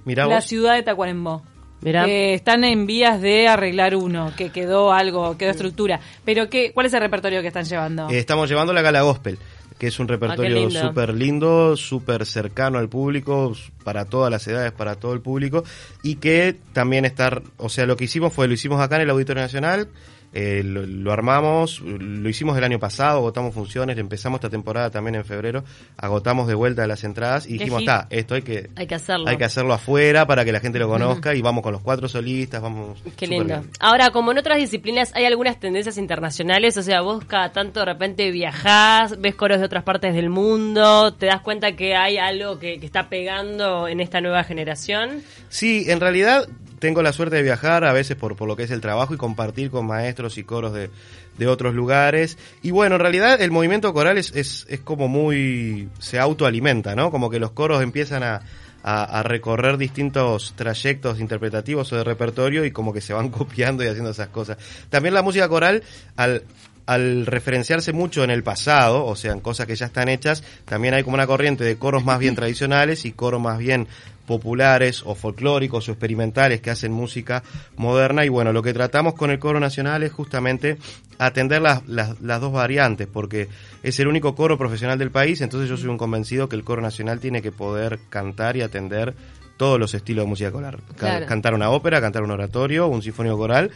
Mirá 0.05 0.27
la 0.27 0.37
vos. 0.37 0.45
ciudad 0.45 0.75
de 0.75 0.83
Tacuarembó. 0.83 1.43
Eh, 1.83 2.35
están 2.35 2.65
en 2.65 2.87
vías 2.87 3.21
de 3.21 3.49
arreglar 3.49 3.97
uno, 3.97 4.33
que 4.37 4.51
quedó 4.51 4.93
algo, 4.93 5.37
quedó 5.39 5.51
estructura. 5.51 6.01
Pero 6.25 6.49
qué, 6.51 6.73
¿cuál 6.73 6.87
es 6.87 6.95
el 6.95 7.01
repertorio 7.01 7.41
que 7.41 7.49
están 7.49 7.65
llevando? 7.65 8.09
Eh, 8.11 8.19
estamos 8.19 8.49
llevando 8.49 8.73
la 8.73 8.83
gala 8.83 9.01
gospel, 9.03 9.39
que 9.79 9.87
es 9.87 9.99
un 9.99 10.05
Ah, 10.07 10.11
repertorio 10.13 10.55
lindo. 10.67 10.81
súper 10.81 11.15
lindo, 11.15 11.77
súper 11.77 12.27
cercano 12.27 12.79
al 12.79 12.89
público, 12.89 13.55
para 13.83 14.05
todas 14.05 14.31
las 14.31 14.47
edades, 14.47 14.73
para 14.73 14.97
todo 14.97 15.15
el 15.15 15.21
público, 15.21 15.65
y 16.03 16.17
que 16.17 16.57
también 16.75 17.05
estar, 17.07 17.43
o 17.57 17.69
sea, 17.71 17.87
lo 17.87 17.97
que 17.97 18.05
hicimos 18.05 18.33
fue, 18.33 18.47
lo 18.47 18.53
hicimos 18.55 18.81
acá 18.81 18.97
en 18.97 19.03
el 19.03 19.11
Auditorio 19.11 19.43
Nacional, 19.43 19.89
eh, 20.33 20.63
lo, 20.65 20.87
lo 20.87 21.13
armamos, 21.13 21.81
lo 21.81 22.29
hicimos 22.29 22.57
el 22.57 22.65
año 22.65 22.79
pasado, 22.79 23.19
agotamos 23.19 23.55
funciones, 23.55 23.99
empezamos 23.99 24.39
esta 24.39 24.51
temporada 24.51 24.91
también 24.91 25.17
en 25.17 25.25
febrero, 25.25 25.65
agotamos 25.97 26.47
de 26.47 26.55
vuelta 26.55 26.87
las 26.87 27.03
entradas 27.05 27.47
y 27.47 27.55
dijimos, 27.55 27.81
está, 27.81 28.07
esto 28.11 28.35
hay 28.35 28.43
que... 28.43 28.71
Hay 28.77 28.87
que 28.87 28.95
hacerlo. 28.95 29.29
Hay 29.29 29.37
que 29.37 29.45
hacerlo 29.45 29.75
afuera 29.75 30.27
para 30.27 30.45
que 30.45 30.53
la 30.53 30.61
gente 30.61 30.79
lo 30.79 30.89
conozca 30.89 31.35
y 31.35 31.43
vamos 31.43 31.63
con 31.63 31.73
los 31.73 31.83
cuatro 31.83 32.09
solistas, 32.09 32.63
vamos... 32.63 33.03
Qué 33.17 33.27
lindo. 33.27 33.45
bien. 33.45 33.71
Ahora, 33.81 34.11
como 34.11 34.31
en 34.33 34.39
otras 34.39 34.59
disciplinas, 34.59 35.13
hay 35.15 35.25
algunas 35.25 35.59
tendencias 35.59 35.99
internacionales, 35.99 36.77
o 36.77 36.83
sea, 36.83 37.01
vos 37.01 37.25
cada 37.25 37.53
tanto 37.53 37.81
de 37.81 37.87
repente 37.87 38.31
viajás, 38.31 39.21
ves 39.21 39.35
coros 39.35 39.59
de 39.59 39.65
otras 39.65 39.83
partes 39.83 40.15
del 40.15 40.31
mundo, 40.31 41.13
te 41.15 41.27
das 41.27 41.41
cuenta 41.41 41.73
que 41.73 41.97
hay 41.97 42.19
algo 42.19 42.59
que, 42.59 42.79
que 42.79 42.87
está 42.87 43.09
pegando 43.09 43.89
en 43.89 44.01
esta 44.01 44.21
nueva 44.21 44.45
generación. 44.45 45.23
Sí, 45.49 45.87
en 45.89 46.01
realidad 46.01 46.49
tengo 46.81 47.03
la 47.03 47.13
suerte 47.13 47.37
de 47.37 47.43
viajar 47.43 47.85
a 47.85 47.93
veces 47.93 48.17
por, 48.17 48.35
por 48.35 48.49
lo 48.49 48.57
que 48.57 48.65
es 48.65 48.71
el 48.73 48.81
trabajo 48.81 49.15
y 49.15 49.19
compartir 49.19 49.71
con 49.71 49.87
maestros 49.87 50.39
y 50.39 50.45
coros 50.45 50.73
de, 50.73 50.91
de 51.39 51.47
otros 51.47 51.75
lugares. 51.75 52.39
Y 52.63 52.73
bueno, 52.73 52.97
en 52.97 53.03
realidad 53.03 53.41
el 53.41 53.53
movimiento 53.53 53.93
coral 53.93 54.19
es, 54.19 54.35
es, 54.35 54.67
es 54.69 54.81
como 54.81 55.07
muy... 55.07 55.89
se 56.01 56.19
autoalimenta, 56.19 56.97
¿no? 56.97 57.11
Como 57.11 57.31
que 57.31 57.39
los 57.39 57.53
coros 57.53 57.83
empiezan 57.83 58.23
a, 58.23 58.41
a, 58.83 59.05
a 59.05 59.23
recorrer 59.23 59.77
distintos 59.77 60.55
trayectos 60.57 61.21
interpretativos 61.21 61.93
o 61.93 61.97
de 61.97 62.05
repertorio 62.05 62.65
y 62.65 62.71
como 62.71 62.93
que 62.93 63.01
se 63.01 63.13
van 63.13 63.29
copiando 63.31 63.85
y 63.85 63.87
haciendo 63.87 64.11
esas 64.11 64.29
cosas. 64.29 64.59
También 64.89 65.15
la 65.15 65.23
música 65.23 65.49
coral, 65.49 65.83
al, 66.17 66.45
al 66.91 67.25
referenciarse 67.25 67.93
mucho 67.93 68.25
en 68.25 68.31
el 68.31 68.43
pasado, 68.43 69.07
o 69.07 69.15
sea, 69.15 69.31
en 69.31 69.39
cosas 69.39 69.69
que 69.69 69.77
ya 69.77 69.87
están 69.87 70.09
hechas, 70.09 70.43
también 70.65 70.93
hay 70.93 71.05
como 71.05 71.15
una 71.15 71.27
corriente 71.29 71.63
de 71.63 71.77
coros 71.77 72.05
más 72.05 72.19
bien 72.19 72.35
tradicionales 72.35 73.05
y 73.05 73.13
coros 73.13 73.41
más 73.41 73.59
bien 73.59 73.87
populares 74.27 75.05
o 75.07 75.15
folclóricos 75.15 75.89
o 75.89 75.93
experimentales 75.93 76.61
que 76.61 76.69
hacen 76.71 76.91
música 76.91 77.45
moderna 77.77 78.25
y 78.25 78.29
bueno, 78.29 78.53
lo 78.53 78.61
que 78.61 78.73
tratamos 78.73 79.15
con 79.15 79.31
el 79.31 79.39
coro 79.39 79.61
nacional 79.61 80.03
es 80.03 80.11
justamente 80.11 80.79
atender 81.19 81.63
las, 81.63 81.87
las, 81.87 82.21
las 82.21 82.41
dos 82.41 82.53
variantes 82.53 83.07
porque 83.07 83.47
es 83.85 84.01
el 84.01 84.09
único 84.09 84.35
coro 84.35 84.59
profesional 84.59 84.99
del 84.99 85.13
país, 85.13 85.41
entonces 85.43 85.69
yo 85.69 85.77
soy 85.77 85.91
un 85.91 85.99
convencido 85.99 86.49
que 86.49 86.57
el 86.57 86.65
coro 86.65 86.83
nacional 86.83 87.21
tiene 87.21 87.41
que 87.41 87.53
poder 87.53 88.01
cantar 88.09 88.57
y 88.57 88.63
atender 88.63 89.15
todos 89.57 89.79
los 89.79 89.95
estilos 89.95 90.25
de 90.25 90.29
música 90.29 90.51
coral. 90.51 90.79
Claro. 90.97 91.27
Cantar 91.27 91.55
una 91.55 91.71
ópera, 91.71 92.01
cantar 92.01 92.23
un 92.25 92.31
oratorio, 92.33 92.89
un 92.89 93.03
sinfónico 93.03 93.37
coral 93.37 93.71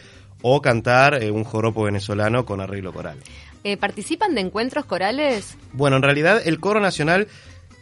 o 0.47 0.61
cantar 0.61 1.23
eh, 1.23 1.31
un 1.31 1.43
joropo 1.43 1.81
venezolano 1.81 2.45
con 2.45 2.61
arreglo 2.61 2.93
coral. 2.93 3.17
Eh, 3.63 3.77
¿Participan 3.77 4.35
de 4.35 4.41
encuentros 4.41 4.85
corales? 4.85 5.57
Bueno, 5.73 5.95
en 5.95 6.03
realidad 6.03 6.39
el 6.45 6.59
Coro 6.59 6.79
Nacional, 6.79 7.27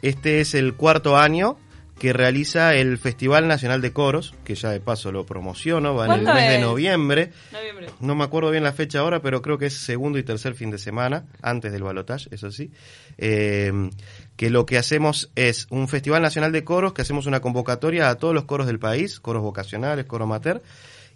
este 0.01 0.39
es 0.39 0.55
el 0.55 0.73
cuarto 0.73 1.17
año 1.17 1.57
que 1.99 2.13
realiza 2.13 2.73
el 2.73 2.97
Festival 2.97 3.49
Nacional 3.49 3.81
de 3.81 3.91
Coros, 3.91 4.33
que 4.45 4.55
ya 4.55 4.69
de 4.69 4.79
paso 4.79 5.11
lo 5.11 5.25
promociono, 5.25 5.93
va 5.93 6.05
en 6.05 6.11
el 6.11 6.23
¿Cuándo 6.23 6.39
mes 6.39 6.51
de 6.51 6.59
noviembre. 6.59 7.31
Noviembre. 7.51 7.87
No 7.99 8.15
me 8.15 8.23
acuerdo 8.23 8.49
bien 8.49 8.63
la 8.63 8.71
fecha 8.71 8.99
ahora, 8.99 9.21
pero 9.21 9.41
creo 9.41 9.57
que 9.57 9.65
es 9.65 9.73
segundo 9.73 10.17
y 10.17 10.23
tercer 10.23 10.55
fin 10.55 10.71
de 10.71 10.77
semana, 10.77 11.25
antes 11.41 11.73
del 11.73 11.83
balotage, 11.83 12.29
eso 12.31 12.49
sí. 12.49 12.71
Eh, 13.17 13.89
que 14.37 14.49
lo 14.49 14.65
que 14.65 14.77
hacemos 14.77 15.31
es 15.35 15.67
un 15.69 15.89
Festival 15.89 16.21
Nacional 16.21 16.53
de 16.53 16.63
Coros, 16.63 16.93
que 16.93 17.01
hacemos 17.01 17.25
una 17.25 17.41
convocatoria 17.41 18.09
a 18.09 18.15
todos 18.15 18.33
los 18.33 18.45
coros 18.45 18.67
del 18.67 18.79
país, 18.79 19.19
coros 19.19 19.43
vocacionales, 19.43 20.05
coro 20.05 20.23
amateur, 20.23 20.61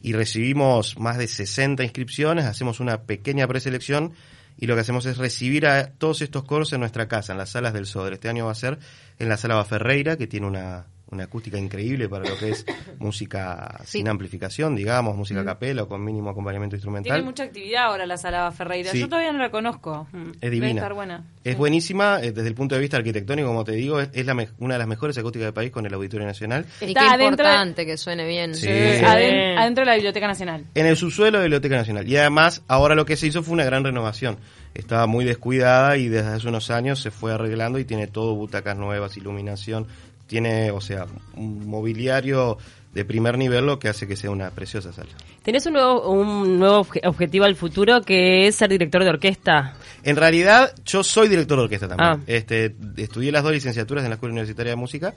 y 0.01 0.13
recibimos 0.13 0.97
más 0.99 1.17
de 1.17 1.27
60 1.27 1.83
inscripciones, 1.83 2.45
hacemos 2.45 2.79
una 2.79 3.03
pequeña 3.03 3.47
preselección 3.47 4.13
y 4.57 4.65
lo 4.65 4.75
que 4.75 4.81
hacemos 4.81 5.05
es 5.05 5.17
recibir 5.17 5.67
a 5.67 5.91
todos 5.91 6.21
estos 6.21 6.43
coros 6.43 6.73
en 6.73 6.79
nuestra 6.79 7.07
casa, 7.07 7.33
en 7.33 7.37
las 7.37 7.51
salas 7.51 7.73
del 7.73 7.85
Sodre. 7.85 8.15
Este 8.15 8.29
año 8.29 8.45
va 8.45 8.51
a 8.51 8.55
ser 8.55 8.79
en 9.19 9.29
la 9.29 9.37
sala 9.37 9.55
Baferreira, 9.55 10.17
que 10.17 10.27
tiene 10.27 10.47
una, 10.47 10.87
una 11.09 11.23
acústica 11.25 11.57
increíble 11.57 12.09
para 12.09 12.29
lo 12.29 12.37
que 12.37 12.49
es 12.49 12.65
música 12.99 13.79
Sí. 13.85 13.99
sin 13.99 14.07
amplificación, 14.09 14.75
digamos, 14.75 15.15
música 15.15 15.41
a 15.41 15.45
capela 15.45 15.83
o 15.83 15.87
con 15.87 16.03
mínimo 16.03 16.29
acompañamiento 16.29 16.75
instrumental. 16.75 17.13
Tiene 17.13 17.25
mucha 17.25 17.43
actividad 17.43 17.85
ahora 17.85 18.05
la 18.05 18.17
Sala 18.17 18.51
Ferreira. 18.51 18.91
Sí. 18.91 18.99
Yo 18.99 19.07
todavía 19.07 19.31
no 19.31 19.39
la 19.39 19.49
conozco. 19.51 20.07
Es 20.33 20.39
Debe 20.41 20.55
divina. 20.55 20.81
estar 20.81 20.93
buena. 20.93 21.23
Es 21.43 21.53
Sí. 21.53 21.57
buenísima 21.57 22.19
eh, 22.21 22.31
desde 22.31 22.49
el 22.49 22.55
punto 22.55 22.75
de 22.75 22.81
vista 22.81 22.97
arquitectónico, 22.97 23.47
como 23.47 23.63
te 23.63 23.71
digo, 23.73 23.99
es, 24.01 24.09
es 24.13 24.25
la 24.25 24.33
me- 24.33 24.49
una 24.59 24.75
de 24.75 24.79
las 24.79 24.87
mejores 24.87 25.17
acústicas 25.17 25.45
del 25.45 25.53
país 25.53 25.71
con 25.71 25.85
el 25.85 25.93
Auditorio 25.93 26.25
Nacional. 26.27 26.65
Y 26.81 26.85
Está 26.85 26.99
qué 27.01 27.07
adentro 27.07 27.17
de- 27.45 27.51
importante 27.51 27.85
que 27.85 27.97
suene 27.97 28.27
bien. 28.27 28.51
Aden- 28.53 29.57
adentro 29.57 29.81
de 29.83 29.85
la 29.85 29.93
Biblioteca 29.95 30.27
Nacional. 30.27 30.65
En 30.75 30.85
el 30.85 30.97
subsuelo 30.97 31.37
de 31.37 31.43
la 31.43 31.43
Biblioteca 31.43 31.77
Nacional. 31.77 32.07
Y 32.07 32.17
además, 32.17 32.63
ahora 32.67 32.95
lo 32.95 33.05
que 33.05 33.15
se 33.15 33.27
hizo 33.27 33.43
fue 33.43 33.53
una 33.53 33.63
gran 33.65 33.83
renovación. 33.83 34.37
Estaba 34.73 35.07
muy 35.07 35.25
descuidada 35.25 35.97
y 35.97 36.07
desde 36.07 36.29
hace 36.29 36.47
unos 36.47 36.69
años 36.69 36.99
se 37.01 37.11
fue 37.11 37.33
arreglando 37.33 37.79
y 37.79 37.85
tiene 37.85 38.07
todo 38.07 38.35
butacas 38.35 38.77
nuevas, 38.77 39.17
iluminación. 39.17 39.87
Tiene, 40.27 40.71
o 40.71 40.81
sea, 40.81 41.05
un 41.35 41.67
mobiliario 41.67 42.57
de 42.93 43.05
primer 43.05 43.37
nivel, 43.37 43.65
lo 43.65 43.79
que 43.79 43.89
hace 43.89 44.07
que 44.07 44.15
sea 44.15 44.29
una 44.31 44.49
preciosa 44.49 44.91
sala. 44.91 45.09
Tenés 45.43 45.65
un 45.67 45.73
nuevo, 45.73 46.09
un 46.09 46.59
nuevo 46.59 46.83
obje- 46.83 47.05
objetivo 47.07 47.45
al 47.45 47.55
futuro 47.55 48.01
que 48.01 48.47
es 48.47 48.55
ser 48.55 48.69
director 48.69 49.03
de 49.03 49.09
orquesta. 49.09 49.75
En 50.03 50.15
realidad, 50.15 50.73
yo 50.85 51.03
soy 51.03 51.27
director 51.29 51.57
de 51.57 51.63
orquesta 51.63 51.87
también. 51.87 52.09
Ah. 52.09 52.19
Este, 52.27 52.75
estudié 52.97 53.31
las 53.31 53.43
dos 53.43 53.53
licenciaturas 53.53 54.03
en 54.03 54.09
la 54.09 54.15
Escuela 54.15 54.33
Universitaria 54.33 54.71
de 54.71 54.75
Música 54.77 55.13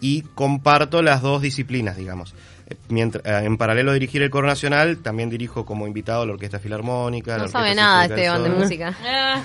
y 0.00 0.22
comparto 0.22 1.02
las 1.02 1.22
dos 1.22 1.40
disciplinas, 1.40 1.96
digamos. 1.96 2.34
Mientras, 2.88 3.24
eh, 3.26 3.44
en 3.44 3.56
paralelo 3.58 3.90
a 3.90 3.94
dirigir 3.94 4.22
el 4.22 4.30
coro 4.30 4.46
nacional, 4.46 4.98
también 4.98 5.28
dirijo 5.28 5.66
como 5.66 5.86
invitado 5.86 6.22
a 6.22 6.26
la 6.26 6.32
Orquesta 6.32 6.58
Filarmónica. 6.58 7.32
la 7.32 7.36
No 7.38 7.42
Orquesta 7.44 7.58
sabe 7.58 7.74
nada 7.74 8.02
del 8.08 8.12
Esteban 8.18 8.42
de 8.42 8.48
música. 8.50 8.94
Ah, 9.06 9.42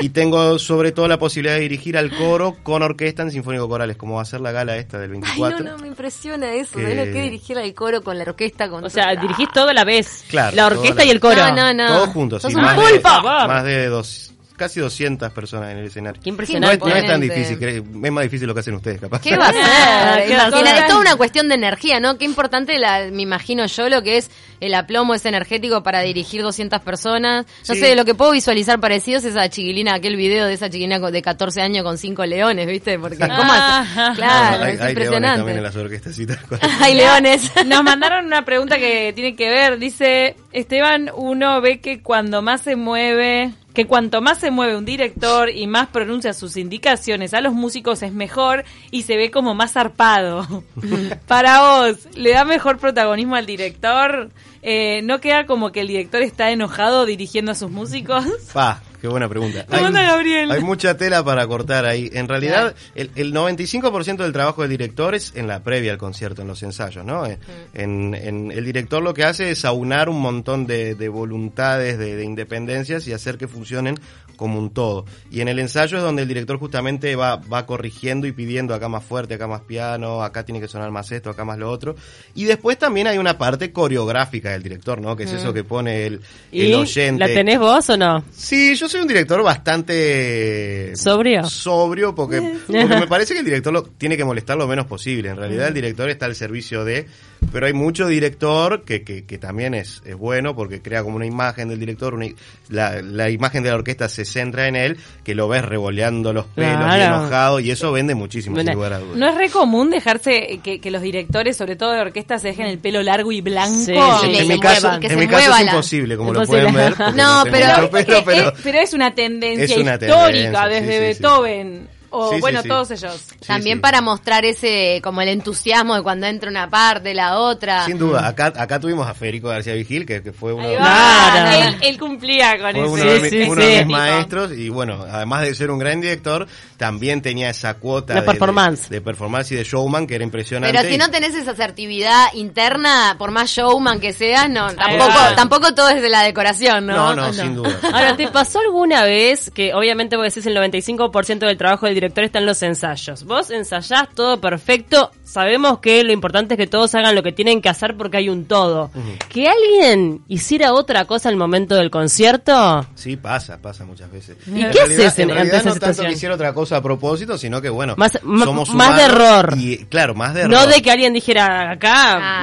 Y 0.00 0.08
tengo 0.10 0.58
sobre 0.58 0.92
todo 0.92 1.08
la 1.08 1.18
posibilidad 1.18 1.54
de 1.54 1.60
dirigir 1.60 1.96
al 1.96 2.10
coro 2.14 2.56
con 2.62 2.82
orquesta 2.82 3.22
en 3.22 3.30
Sinfónico 3.30 3.68
Corales, 3.68 3.96
como 3.96 4.16
va 4.16 4.22
a 4.22 4.24
ser 4.26 4.40
la 4.40 4.52
gala 4.52 4.76
esta 4.76 4.98
del 4.98 5.10
Ay, 5.12 5.20
24. 5.20 5.64
no, 5.64 5.70
no, 5.72 5.78
me 5.78 5.88
impresiona 5.88 6.52
eso. 6.52 6.76
Que- 6.76 6.82
¿Sabes 6.82 6.96
lo 6.98 7.04
que 7.12 7.22
dirigir 7.22 7.58
al 7.58 7.72
coro 7.74 8.02
con 8.02 8.18
la 8.18 8.24
orquesta? 8.24 8.68
Con 8.68 8.84
O 8.84 8.90
sea, 8.90 9.14
dirigís 9.16 9.48
todo 9.54 9.68
a 9.68 9.72
la 9.74 9.84
vez. 9.84 10.24
Claro, 10.28 10.54
La 10.56 10.66
orquesta 10.66 10.96
la 10.96 11.04
y 11.04 11.10
el 11.10 11.20
coro. 11.20 11.36
No, 11.48 11.54
no, 11.54 11.74
no. 11.74 11.86
Todos 11.86 12.08
juntos, 12.10 12.42
Sos 12.42 12.50
sí, 12.52 12.56
un 12.58 12.62
más, 12.64 12.74
pulpo. 12.74 13.08
de, 13.08 13.22
más 13.48 13.64
de 13.64 13.86
dos, 13.86 14.32
casi 14.56 14.80
200 14.80 15.32
personas 15.32 15.72
en 15.72 15.78
el 15.78 15.86
escenario. 15.86 16.20
Qué 16.22 16.30
No 16.30 16.34
impresionante. 16.34 16.76
es, 16.76 16.80
no 16.82 16.94
es 16.96 17.06
tan 17.06 17.20
difícil, 17.20 17.62
es 17.62 18.12
más 18.12 18.22
difícil 18.24 18.46
lo 18.46 18.54
que 18.54 18.60
hacen 18.60 18.74
ustedes, 18.74 19.00
capaz. 19.00 19.20
¿Qué 19.20 19.36
va 19.36 19.48
a 19.48 19.52
ser? 19.52 20.26
¿qué 20.28 20.36
va 20.36 20.44
a 20.44 20.48
Imagina- 20.48 20.70
ser? 20.70 20.82
es 20.82 20.86
toda 20.88 21.00
una 21.00 21.16
cuestión 21.16 21.48
de 21.48 21.54
energía, 21.56 22.00
¿no? 22.00 22.18
Qué 22.18 22.24
importante, 22.24 22.78
la, 22.78 23.08
me 23.10 23.22
imagino 23.22 23.66
yo, 23.66 23.88
lo 23.88 24.02
que 24.02 24.16
es 24.18 24.30
el 24.60 24.74
aplomo 24.74 25.14
ese 25.14 25.28
energético 25.28 25.82
para 25.82 26.00
dirigir 26.00 26.42
200 26.42 26.80
personas. 26.80 27.44
No 27.68 27.74
Sí. 27.74 27.80
sé, 27.80 27.94
lo 27.96 28.04
que 28.04 28.14
puedo 28.14 28.30
visualizar 28.30 28.80
parecido 28.80 29.18
es 29.18 29.24
esa 29.24 29.48
chiquilina, 29.48 29.94
aquel 29.94 30.16
video 30.16 30.46
de 30.46 30.54
esa 30.54 30.66
chiquilina 30.70 30.98
de 30.98 31.20
14 31.22 31.60
años 31.60 31.82
con 31.84 31.98
cinco 31.98 32.24
leones, 32.24 32.66
¿viste? 32.66 32.98
Porque, 32.98 33.18
¿cómo 33.18 33.32
Ah. 33.36 34.12
Claro, 34.14 34.64
hay, 34.64 34.74
es 34.74 34.80
hay 34.80 34.94
leones 34.94 35.34
también 35.36 35.58
en 35.58 35.62
las 35.64 35.76
orquestecitas. 35.76 36.38
Hay 36.80 36.94
leones. 36.94 37.50
Nos 37.66 37.82
mandaron 37.82 38.26
una 38.26 38.44
pregunta 38.44 38.78
que 38.78 39.12
tiene 39.14 39.34
que 39.36 39.48
ver. 39.50 39.78
Dice, 39.78 40.36
Esteban, 40.52 41.10
uno 41.14 41.60
ve 41.60 41.80
que 41.80 42.00
cuando 42.02 42.40
más 42.42 42.62
se 42.62 42.76
mueve, 42.76 43.52
que 43.74 43.86
cuanto 43.86 44.22
más 44.22 44.38
se 44.38 44.52
mueve 44.52 44.76
un 44.76 44.84
director 44.84 45.50
y 45.50 45.66
más 45.66 45.88
pronuncia 45.88 46.32
sus 46.32 46.56
indicaciones 46.56 47.34
a 47.34 47.40
los 47.40 47.52
músicos 47.52 48.02
es 48.02 48.12
mejor 48.12 48.64
y 48.92 49.02
se 49.02 49.16
ve 49.16 49.30
como 49.30 49.54
más 49.54 49.72
zarpado. 49.72 50.64
Para 51.26 51.60
vos, 51.60 52.08
¿le 52.14 52.30
da 52.30 52.44
mejor 52.44 52.78
protagonismo 52.78 53.34
al 53.34 53.46
director? 53.46 54.30
Eh, 54.62 55.02
¿No 55.02 55.20
queda 55.20 55.44
como 55.44 55.72
que 55.72 55.80
el 55.80 55.88
director 55.88 56.22
está 56.22 56.52
enojado 56.52 57.04
dirigiendo 57.04 57.50
a 57.52 57.56
sus 57.56 57.70
músicos? 57.70 58.24
Pa, 58.52 58.80
qué 59.04 59.08
buena 59.08 59.28
pregunta. 59.28 59.66
¿Cómo 59.68 59.84
anda, 59.84 60.02
Gabriel? 60.02 60.50
hay 60.50 60.62
mucha 60.62 60.96
tela 60.96 61.22
para 61.22 61.46
cortar 61.46 61.84
ahí. 61.84 62.08
En 62.14 62.26
realidad, 62.26 62.74
el, 62.94 63.10
el 63.16 63.34
95% 63.34 64.16
del 64.16 64.32
trabajo 64.32 64.62
del 64.62 64.70
director 64.70 65.14
es 65.14 65.32
en 65.36 65.46
la 65.46 65.62
previa 65.62 65.92
al 65.92 65.98
concierto, 65.98 66.40
en 66.40 66.48
los 66.48 66.62
ensayos, 66.62 67.04
¿no? 67.04 67.26
Eh, 67.26 67.38
En, 67.74 68.14
en- 68.14 68.50
el 68.50 68.64
director 68.64 69.02
lo 69.02 69.12
que 69.12 69.24
hace 69.24 69.50
es 69.50 69.66
aunar 69.66 70.08
un 70.08 70.20
montón 70.22 70.66
de, 70.66 70.94
de 70.94 71.08
voluntades, 71.10 71.98
de, 71.98 72.16
de 72.16 72.24
independencias 72.24 73.06
y 73.06 73.12
hacer 73.12 73.36
que 73.36 73.46
funcionen 73.46 73.98
como 74.36 74.58
un 74.58 74.70
todo. 74.70 75.04
Y 75.30 75.40
en 75.40 75.48
el 75.48 75.58
ensayo 75.58 75.96
es 75.96 76.02
donde 76.02 76.22
el 76.22 76.28
director 76.28 76.58
justamente 76.58 77.16
va, 77.16 77.36
va 77.36 77.66
corrigiendo 77.66 78.26
y 78.26 78.32
pidiendo 78.32 78.74
acá 78.74 78.88
más 78.88 79.04
fuerte, 79.04 79.34
acá 79.34 79.46
más 79.46 79.62
piano, 79.62 80.22
acá 80.22 80.44
tiene 80.44 80.60
que 80.60 80.68
sonar 80.68 80.90
más 80.90 81.10
esto, 81.12 81.30
acá 81.30 81.44
más 81.44 81.58
lo 81.58 81.70
otro. 81.70 81.96
Y 82.34 82.44
después 82.44 82.78
también 82.78 83.06
hay 83.06 83.18
una 83.18 83.38
parte 83.38 83.72
coreográfica 83.72 84.50
del 84.50 84.62
director, 84.62 85.00
¿no? 85.00 85.16
Que 85.16 85.24
es 85.24 85.32
eso 85.32 85.52
que 85.52 85.64
pone 85.64 86.06
el, 86.06 86.20
el 86.52 86.70
¿Y 86.70 86.74
oyente. 86.74 87.18
la 87.18 87.26
tenés 87.26 87.58
vos 87.58 87.88
o 87.90 87.96
no? 87.96 88.24
Sí, 88.32 88.74
yo 88.74 88.88
soy 88.88 89.00
un 89.00 89.08
director 89.08 89.42
bastante 89.42 90.92
¿Sobrio? 90.96 91.44
sobrio 91.44 92.14
porque, 92.14 92.40
porque 92.66 92.86
me 92.86 93.06
parece 93.06 93.34
que 93.34 93.40
el 93.40 93.46
director 93.46 93.72
lo, 93.72 93.82
tiene 93.82 94.16
que 94.16 94.24
molestar 94.24 94.56
lo 94.56 94.66
menos 94.66 94.86
posible. 94.86 95.30
En 95.30 95.36
realidad 95.36 95.68
el 95.68 95.74
director 95.74 96.08
está 96.10 96.26
al 96.26 96.34
servicio 96.34 96.84
de, 96.84 97.06
pero 97.52 97.66
hay 97.66 97.72
mucho 97.72 98.06
director 98.08 98.84
que, 98.84 99.02
que, 99.02 99.24
que 99.24 99.38
también 99.38 99.74
es, 99.74 100.02
es 100.04 100.16
bueno 100.16 100.54
porque 100.56 100.80
crea 100.82 101.02
como 101.02 101.16
una 101.16 101.26
imagen 101.26 101.68
del 101.68 101.78
director, 101.80 102.14
una 102.14 102.26
la, 102.68 103.02
la 103.02 103.30
imagen 103.30 103.62
de 103.62 103.70
la 103.70 103.76
orquesta 103.76 104.08
se 104.08 104.24
centra 104.24 104.66
en 104.68 104.76
él, 104.76 104.96
que 105.22 105.34
lo 105.34 105.48
ves 105.48 105.64
revoleando 105.64 106.32
los 106.32 106.46
pelos 106.46 106.72
y 106.72 106.76
Claro. 106.76 107.16
enojado 107.16 107.60
y 107.60 107.70
eso 107.70 107.92
vende 107.92 108.14
muchísimo, 108.14 108.56
sin 108.60 108.72
lugar 108.72 108.94
a 108.94 108.98
dudas. 108.98 109.16
¿No 109.16 109.28
es 109.28 109.34
re 109.36 109.50
común 109.50 109.90
dejarse 109.90 110.60
que, 110.62 110.80
que 110.80 110.90
los 110.90 111.02
directores, 111.02 111.56
sobre 111.56 111.76
todo 111.76 111.92
de 111.92 112.00
orquesta, 112.00 112.38
se 112.38 112.48
dejen 112.48 112.66
el 112.66 112.78
pelo 112.78 113.02
largo 113.02 113.32
y 113.32 113.40
blanco? 113.40 113.74
Sí, 113.84 113.92
sí, 114.22 114.36
en, 114.38 114.48
mi 114.48 114.54
se 114.54 114.60
caso, 114.60 114.80
muevan, 114.82 115.00
que 115.00 115.06
en 115.06 115.12
se 115.12 115.18
mi 115.18 115.26
caso 115.26 115.42
mueva 115.50 115.60
es 115.60 115.66
imposible, 115.68 116.16
como 116.16 116.28
Imposible. 116.30 116.62
lo 116.62 116.70
pueden 116.72 116.96
ver. 116.98 117.14
No, 117.14 117.44
pero- 117.50 117.82
mucho 117.90 118.24
pero- 118.24 118.52
pero 118.62 118.78
es 118.80 118.92
una 118.94 119.14
tendencia 119.14 119.64
Es 119.64 119.76
una 119.76 119.94
histórica 119.94 120.68
tendencia, 120.68 120.68
desde 120.68 120.80
sí, 120.80 120.92
sí, 120.92 121.14
sí. 121.14 121.22
Beethoven 121.22 121.88
o 122.14 122.32
Sí, 122.34 122.40
bueno 122.40 122.62
sí. 122.62 122.68
todos 122.68 122.90
ellos. 122.90 123.14
Sí, 123.40 123.46
También 123.46 123.78
sí. 123.78 123.80
para 123.82 124.00
mostrar 124.00 124.44
ese, 124.44 125.00
como 125.02 125.20
el 125.22 125.28
entusiasmo 125.28 125.94
de 125.96 126.02
cuando 126.02 126.26
entra 126.26 126.48
una 126.50 126.68
parte, 126.70 127.12
la 127.14 127.38
otra. 127.38 127.84
Sin 127.84 127.98
duda, 127.98 128.26
acá, 128.26 128.52
acá 128.56 128.78
tuvimos 128.80 129.06
a 129.06 129.14
Federico 129.14 129.48
García 129.48 129.74
Vigil, 129.74 130.06
que, 130.06 130.22
que 130.22 130.32
fue 130.32 130.52
uno, 130.52 130.68
de-. 130.68 130.76
Claro. 130.76 131.50
Él, 131.68 131.76
él 131.82 131.98
cumplía 131.98 132.58
con 132.58 132.72
fue 132.72 132.88
uno 132.88 133.04
de, 133.04 133.30
mi- 133.30 133.42
uno 133.48 133.62
mis 133.64 133.86
maestros 133.86 134.52
y 134.52 134.68
bueno, 134.68 135.04
además 135.10 135.42
de 135.42 135.54
ser 135.54 135.70
un 135.70 135.78
gran 135.78 136.00
director, 136.00 136.46
también 136.76 137.22
tenía 137.22 137.50
esa 137.50 137.74
cuota 137.74 138.14
La 138.14 138.20
de, 138.20 138.26
performance. 138.26 138.88
de, 138.88 138.96
de 138.96 139.00
performance 139.00 139.52
y 139.52 139.56
de 139.56 139.64
showman 139.64 140.06
que 140.06 140.14
era 140.14 140.24
impresionante. 140.24 140.76
Pero 140.76 140.88
si 140.90 140.98
no 140.98 141.10
tenés 141.10 141.34
esa 141.34 141.52
asertividad 141.52 142.32
interna, 142.34 143.16
por 143.18 143.30
más 143.30 143.50
showman 143.50 144.00
que 144.00 144.12
seas, 144.12 144.48
no, 144.48 144.72
tampoco, 144.74 145.18
tampoco 145.36 145.74
todo 145.74 145.88
es 145.88 146.00
de 146.02 146.08
la 146.08 146.22
decoración, 146.22 146.86
¿no? 146.86 146.94
no, 146.94 147.14
no, 147.14 147.32
sin 147.32 147.54
duda. 147.54 147.78
Ahora, 147.92 148.16
¿te 148.16 148.28
pasó 148.28 148.60
alguna 148.60 149.04
vez 149.04 149.50
que 149.54 149.74
obviamente 149.74 150.16
vos 150.16 150.26
decís 150.26 150.46
el 150.46 150.56
95% 150.56 151.38
del 151.46 151.56
trabajo 151.56 151.86
del 151.86 151.94
director 151.94 152.03
está 152.06 152.38
en 152.38 152.46
los 152.46 152.62
ensayos? 152.62 153.24
Vos 153.24 153.50
ensayás 153.50 154.08
todo 154.14 154.40
perfecto, 154.40 155.10
sabemos 155.24 155.78
que 155.78 156.02
lo 156.04 156.12
importante 156.12 156.54
es 156.54 156.58
que 156.58 156.66
todos 156.66 156.94
hagan 156.94 157.14
lo 157.14 157.22
que 157.22 157.32
tienen 157.32 157.60
que 157.62 157.68
hacer 157.68 157.96
porque 157.96 158.16
hay 158.18 158.28
un 158.28 158.44
todo. 158.46 158.90
¿Que 159.28 159.48
alguien 159.48 160.22
hiciera 160.28 160.72
otra 160.72 161.04
cosa 161.06 161.28
al 161.28 161.36
momento 161.36 161.74
del 161.74 161.90
concierto? 161.90 162.86
Sí, 162.94 163.16
pasa, 163.16 163.58
pasa 163.60 163.84
muchas 163.84 164.10
veces. 164.10 164.36
¿Y 164.46 164.50
En 164.62 164.70
qué 164.70 164.78
realidad- 164.78 165.06
haces 165.06 165.18
en- 165.18 165.22
en 165.24 165.30
ante 165.30 165.34
realidad 165.34 165.56
esa 165.60 165.68
no 165.68 165.74
tanto 165.74 165.86
situación? 165.86 166.06
que 166.06 166.12
hiciera 166.14 166.34
otra 166.34 166.52
cosa 166.54 166.76
a 166.76 166.82
propósito, 166.82 167.38
sino 167.38 167.60
que 167.60 167.68
bueno, 167.68 167.94
Más- 167.96 168.18
somos 168.22 168.68
más 168.70 168.96
de 168.96 169.02
error. 169.04 169.54
Y, 169.58 169.78
claro, 169.86 170.14
más 170.14 170.34
de 170.34 170.42
error. 170.42 170.52
No 170.52 170.66
de 170.66 170.82
que 170.82 170.90
alguien 170.90 171.12
dijera 171.12 171.70
acá. 171.72 171.92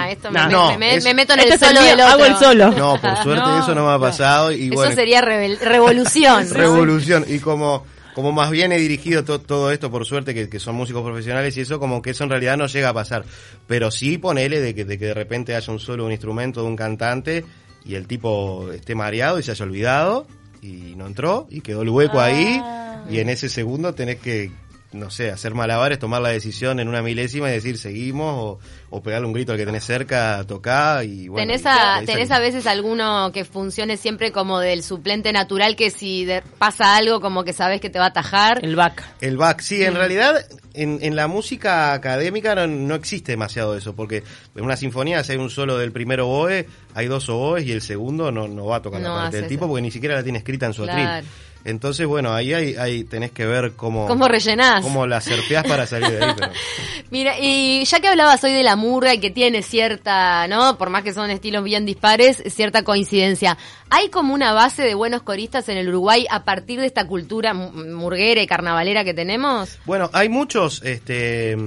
Ah, 0.03 0.11
esto 0.11 0.31
me, 0.31 0.39
no. 0.41 0.47
me- 0.47 0.51
No, 0.73 0.77
me- 0.79 0.95
es- 0.95 1.03
me 1.03 1.13
meto 1.13 1.33
en 1.33 1.39
Este 1.41 1.53
el 1.53 1.59
solo 1.59 1.81
mío, 1.81 1.89
del 1.89 1.99
otro. 2.01 2.13
hago 2.13 2.25
el 2.25 2.35
solo. 2.37 2.71
No, 2.71 3.01
por 3.01 3.17
suerte 3.23 3.41
No, 3.51 3.59
eso 3.59 3.75
no 3.75 3.87
me 3.87 3.93
ha 3.93 3.99
pasado 3.99 4.51
y 4.51 4.65
Eso 4.67 4.75
bueno, 4.75 4.95
sería 4.95 5.21
revolución. 5.21 6.49
revolución 6.49 7.25
y 7.27 7.39
como 7.39 7.85
como 8.13 8.31
más 8.31 8.51
bien 8.51 8.71
he 8.71 8.77
dirigido 8.77 9.23
to- 9.23 9.39
todo 9.39 9.71
esto 9.71 9.89
por 9.91 10.05
suerte 10.05 10.33
que, 10.33 10.49
que 10.49 10.59
son 10.59 10.75
músicos 10.75 11.03
profesionales 11.03 11.55
y 11.57 11.61
eso 11.61 11.79
como 11.79 12.01
que 12.01 12.11
eso 12.11 12.23
en 12.23 12.29
realidad 12.29 12.57
no 12.57 12.67
llega 12.67 12.89
a 12.89 12.93
pasar. 12.93 13.23
Pero 13.67 13.91
sí 13.91 14.17
ponele 14.17 14.59
de 14.59 14.75
que 14.75 14.85
de, 14.85 14.97
que 14.97 15.05
de 15.05 15.13
repente 15.13 15.55
haya 15.55 15.71
un 15.73 15.79
solo 15.79 16.05
un 16.05 16.11
instrumento 16.11 16.61
de 16.61 16.67
un 16.67 16.75
cantante 16.75 17.45
y 17.85 17.95
el 17.95 18.07
tipo 18.07 18.71
esté 18.71 18.95
mareado 18.95 19.39
y 19.39 19.43
se 19.43 19.51
haya 19.51 19.65
olvidado 19.65 20.27
y 20.61 20.93
no 20.95 21.07
entró 21.07 21.47
y 21.49 21.61
quedó 21.61 21.81
el 21.81 21.89
hueco 21.89 22.19
ahí 22.19 22.61
y 23.09 23.19
en 23.19 23.29
ese 23.29 23.49
segundo 23.49 23.93
tenés 23.95 24.17
que 24.17 24.51
no 24.93 25.09
sé, 25.09 25.31
hacer 25.31 25.53
malabares, 25.53 25.99
tomar 25.99 26.21
la 26.21 26.29
decisión 26.29 26.79
en 26.79 26.87
una 26.89 27.01
milésima 27.01 27.49
y 27.49 27.53
decir 27.53 27.77
seguimos 27.77 28.33
o, 28.35 28.59
o 28.97 29.01
pegarle 29.01 29.25
un 29.27 29.33
grito 29.33 29.53
al 29.53 29.57
que 29.57 29.65
tenés 29.65 29.85
cerca, 29.85 30.43
tocar 30.45 31.05
y 31.05 31.27
bueno. 31.29 31.47
¿Tenés, 31.47 31.63
y- 31.63 31.67
a, 31.67 32.01
¿Tenés 32.05 32.29
a 32.31 32.39
veces 32.39 32.67
alguno 32.67 33.31
que 33.31 33.45
funcione 33.45 33.95
siempre 33.97 34.31
como 34.33 34.59
del 34.59 34.83
suplente 34.83 35.31
natural 35.31 35.75
que 35.77 35.91
si 35.91 36.25
de- 36.25 36.41
pasa 36.57 36.97
algo 36.97 37.21
como 37.21 37.43
que 37.45 37.53
sabes 37.53 37.79
que 37.79 37.89
te 37.89 37.99
va 37.99 38.05
a 38.05 38.09
atajar? 38.09 38.63
El 38.65 38.75
back. 38.75 39.03
El 39.21 39.37
back, 39.37 39.61
sí, 39.61 39.81
en 39.83 39.95
realidad 39.95 40.45
en, 40.73 40.99
en 41.01 41.15
la 41.15 41.27
música 41.27 41.93
académica 41.93 42.53
no, 42.55 42.67
no 42.67 42.95
existe 42.95 43.31
demasiado 43.33 43.77
eso, 43.77 43.95
porque 43.95 44.23
en 44.55 44.63
una 44.65 44.75
sinfonía 44.75 45.23
si 45.23 45.31
hay 45.33 45.37
un 45.37 45.49
solo 45.49 45.77
del 45.77 45.91
primer 45.93 46.19
oboe, 46.21 46.67
hay 46.93 47.07
dos 47.07 47.29
oboes 47.29 47.65
y 47.65 47.71
el 47.71 47.81
segundo 47.81 48.31
no, 48.31 48.47
no 48.49 48.65
va 48.65 48.77
a 48.77 48.81
tocar 48.81 48.99
No 49.01 49.15
la 49.15 49.21
parte 49.23 49.37
del 49.37 49.47
tipo 49.47 49.63
eso. 49.65 49.69
porque 49.69 49.81
ni 49.83 49.91
siquiera 49.91 50.15
la 50.15 50.23
tiene 50.23 50.37
escrita 50.39 50.65
en 50.65 50.73
su 50.73 50.83
Claro. 50.83 51.01
atril. 51.09 51.29
Entonces, 51.63 52.07
bueno, 52.07 52.33
ahí 52.33 52.53
hay, 52.53 52.75
hay, 52.75 53.03
tenés 53.03 53.31
que 53.31 53.45
ver 53.45 53.73
cómo... 53.75 54.07
¿Cómo 54.07 54.27
rellenás? 54.27 54.81
Cómo 54.83 55.05
la 55.05 55.21
surfeás 55.21 55.65
para 55.67 55.85
salir 55.85 56.09
de 56.09 56.23
ahí, 56.25 56.31
pero... 56.35 56.51
Mira, 57.11 57.35
y 57.39 57.83
ya 57.85 57.99
que 57.99 58.07
hablabas 58.07 58.43
hoy 58.43 58.51
de 58.53 58.63
la 58.63 58.75
murga 58.75 59.13
y 59.13 59.19
que 59.19 59.29
tiene 59.29 59.61
cierta, 59.61 60.47
¿no? 60.47 60.77
Por 60.77 60.89
más 60.89 61.03
que 61.03 61.13
son 61.13 61.29
estilos 61.29 61.63
bien 61.63 61.85
dispares, 61.85 62.41
cierta 62.47 62.83
coincidencia. 62.83 63.57
¿Hay 63.89 64.09
como 64.09 64.33
una 64.33 64.53
base 64.53 64.81
de 64.83 64.95
buenos 64.95 65.21
coristas 65.21 65.67
en 65.69 65.77
el 65.77 65.89
Uruguay 65.89 66.25
a 66.31 66.43
partir 66.45 66.79
de 66.79 66.85
esta 66.87 67.05
cultura 67.05 67.53
mu- 67.53 67.71
murguera 67.71 68.41
y 68.41 68.47
carnavalera 68.47 69.03
que 69.03 69.13
tenemos? 69.13 69.77
Bueno, 69.85 70.09
hay 70.13 70.29
muchos, 70.29 70.81
este, 70.83 71.57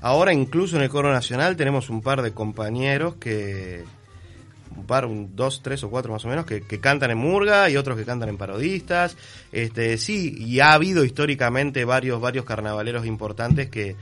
ahora 0.00 0.32
incluso 0.32 0.76
en 0.76 0.82
el 0.82 0.88
coro 0.88 1.12
nacional 1.12 1.56
tenemos 1.56 1.90
un 1.90 2.00
par 2.00 2.22
de 2.22 2.32
compañeros 2.32 3.16
que, 3.16 3.84
un 4.76 4.86
par, 4.86 5.06
un, 5.06 5.34
dos, 5.34 5.62
tres 5.62 5.82
o 5.84 5.90
cuatro 5.90 6.12
más 6.12 6.24
o 6.24 6.28
menos, 6.28 6.46
que, 6.46 6.62
que 6.62 6.80
cantan 6.80 7.10
en 7.10 7.18
murga 7.18 7.68
y 7.70 7.76
otros 7.76 7.96
que 7.96 8.04
cantan 8.04 8.28
en 8.28 8.36
parodistas, 8.36 9.16
este, 9.52 9.98
sí, 9.98 10.34
y 10.38 10.60
ha 10.60 10.72
habido 10.72 11.04
históricamente 11.04 11.84
varios, 11.84 12.20
varios 12.20 12.44
carnavaleros 12.44 13.06
importantes 13.06 13.68
que, 13.68 13.96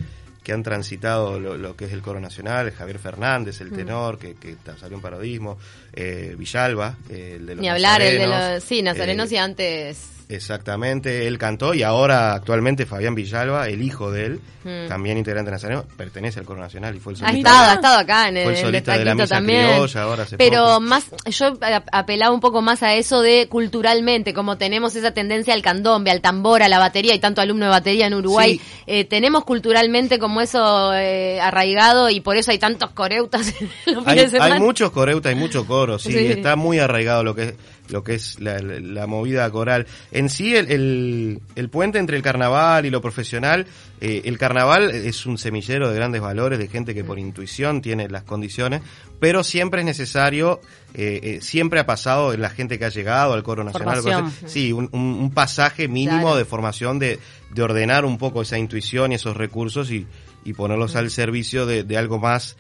que 0.45 0.52
han 0.52 0.62
transitado 0.62 1.40
lo, 1.40 1.57
lo 1.57 1.75
que 1.75 1.87
es 1.87 1.93
el 1.93 2.02
coro 2.02 2.21
nacional, 2.21 2.71
Javier 2.71 2.99
Fernández, 2.99 3.61
Mm. 3.61 3.64
el 3.64 3.73
tenor, 3.73 4.19
que, 4.19 4.35
que 4.35 4.57
salió 4.78 4.97
en 4.97 5.02
parodismo, 5.02 5.59
eh, 5.93 6.35
Villalba, 6.38 6.99
eh, 7.09 7.37
el 7.38 7.47
de 7.47 7.54
los 7.54 7.62
Ni 7.62 7.69
hablar, 7.69 8.02
el 8.02 8.19
de 8.19 8.26
los... 8.26 8.62
Sí, 8.62 8.83
nazarenos 8.83 9.33
eh, 9.33 9.35
y 9.35 9.38
antes... 9.38 10.11
Exactamente, 10.28 11.26
él 11.26 11.38
cantó 11.38 11.75
y 11.75 11.83
ahora 11.83 12.33
actualmente 12.35 12.87
Fabián 12.87 13.14
Villalba, 13.14 13.69
el 13.69 13.83
hijo 13.83 14.11
de 14.11 14.26
él, 14.26 14.40
Mm. 14.64 14.88
también 14.88 15.19
integrante 15.19 15.50
nacional, 15.50 15.85
pertenece 15.95 16.40
al 16.40 16.47
coro 16.47 16.59
nacional 16.59 16.97
y 16.97 16.99
fue 16.99 17.12
el 17.12 17.23
Ha 17.23 17.28
solista. 17.28 17.50
estado, 17.50 17.71
ha 17.71 17.75
estado 17.75 17.99
acá 17.99 18.28
en 18.28 18.38
el, 18.38 18.45
Fue 18.45 18.52
el 18.54 18.59
solista 18.59 18.97
de 18.97 19.04
la 19.04 19.14
misa 19.14 19.26
también. 19.26 19.66
criolla 19.66 20.02
ahora 20.02 20.23
hace 20.23 20.38
Pero 20.38 20.64
poco. 20.64 20.81
más, 20.81 21.04
yo 21.26 21.59
apelaba 21.93 22.33
un 22.35 22.40
poco 22.40 22.62
más 22.62 22.83
a 22.83 22.95
eso 22.95 23.21
de 23.21 23.47
culturalmente, 23.50 24.33
como 24.33 24.57
tenemos 24.57 24.97
esa 24.97 25.11
tendencia 25.12 25.52
al 25.52 25.61
candombe, 25.61 26.11
al 26.11 26.23
tambor, 26.23 26.62
a 26.62 26.69
la 26.71 26.78
batería, 26.78 27.12
hay 27.12 27.19
tanto 27.19 27.43
alumno 27.43 27.66
de 27.66 27.73
batería 27.73 28.07
en 28.07 28.14
Uruguay, 28.14 28.52
Sí. 28.59 28.61
eh, 28.87 29.04
tenemos 29.04 29.45
culturalmente 29.45 30.19
como 30.19 30.40
eso 30.40 30.95
eh, 30.95 31.38
arraigado 31.43 32.09
y 32.09 32.21
por 32.21 32.38
eso 32.38 32.50
hay 32.50 32.59
tantos 32.59 32.88
coreutas 32.93 33.47
en 33.61 33.95
los 33.95 34.07
Hay, 34.07 34.14
fines 34.16 34.33
de 34.33 34.38
semana. 34.38 34.54
hay 34.54 34.61
muchos 34.62 34.90
coreutas, 34.93 35.28
hay 35.31 35.38
mucho 35.38 35.66
coro, 35.66 35.99
sí, 35.99 36.11
Sí. 36.11 36.26
está 36.28 36.57
muy 36.57 36.78
arraigado 36.78 37.23
lo 37.23 37.35
que 37.35 37.43
es 37.43 37.54
lo 37.91 38.03
que 38.03 38.14
es 38.14 38.41
la, 38.41 38.59
la- 38.61 38.81
la 38.81 39.07
movida 39.07 39.50
coral. 39.50 39.87
En 40.11 40.29
sí, 40.31 40.55
el, 40.57 40.71
el- 40.71 41.41
el 41.55 41.69
puente 41.69 41.99
entre 41.99 42.17
el 42.17 42.23
carnaval 42.23 42.87
y 42.87 42.91
lo 42.91 43.00
profesional, 43.03 43.67
eh, 44.00 44.23
el 44.25 44.38
carnaval 44.38 44.91
es 44.91 45.26
un 45.26 45.37
semillero 45.38 45.88
de 45.91 45.95
grandes 45.97 46.21
valores, 46.23 46.59
de 46.59 46.69
gente 46.69 46.95
que 46.95 47.05
por 47.05 47.19
intuición 47.19 47.83
tiene 47.83 48.09
las 48.09 48.23
condiciones, 48.23 48.81
pero 49.21 49.45
siempre 49.45 49.81
es 49.81 49.87
necesario, 49.87 50.61
eh, 50.95 51.21
eh, 51.23 51.38
siempre 51.43 51.79
ha 51.81 51.87
pasado 51.87 52.33
en 52.33 52.41
la 52.41 52.50
gente 52.50 52.79
que 52.79 52.85
ha 52.87 52.91
llegado 52.91 53.33
al 53.35 53.43
coro 53.43 53.64
nacional, 53.64 54.03
sí, 54.47 54.73
un, 54.73 54.88
un- 54.93 55.00
un 55.21 55.31
pasaje 55.33 55.87
mínimo 55.88 56.23
Claro. 56.23 56.37
de 56.37 56.45
formación, 56.45 56.99
de, 56.99 57.19
de 57.50 57.62
ordenar 57.62 58.05
un 58.05 58.19
poco 58.19 58.43
esa 58.43 58.59
intuición 58.59 59.12
y 59.12 59.17
esos 59.17 59.37
recursos 59.37 59.91
y, 59.91 60.07
y 60.45 60.53
ponerlos 60.55 60.97
al 60.97 61.11
servicio 61.11 61.67
de, 61.67 61.85
de 61.85 61.97
algo 61.99 62.19
más 62.19 62.57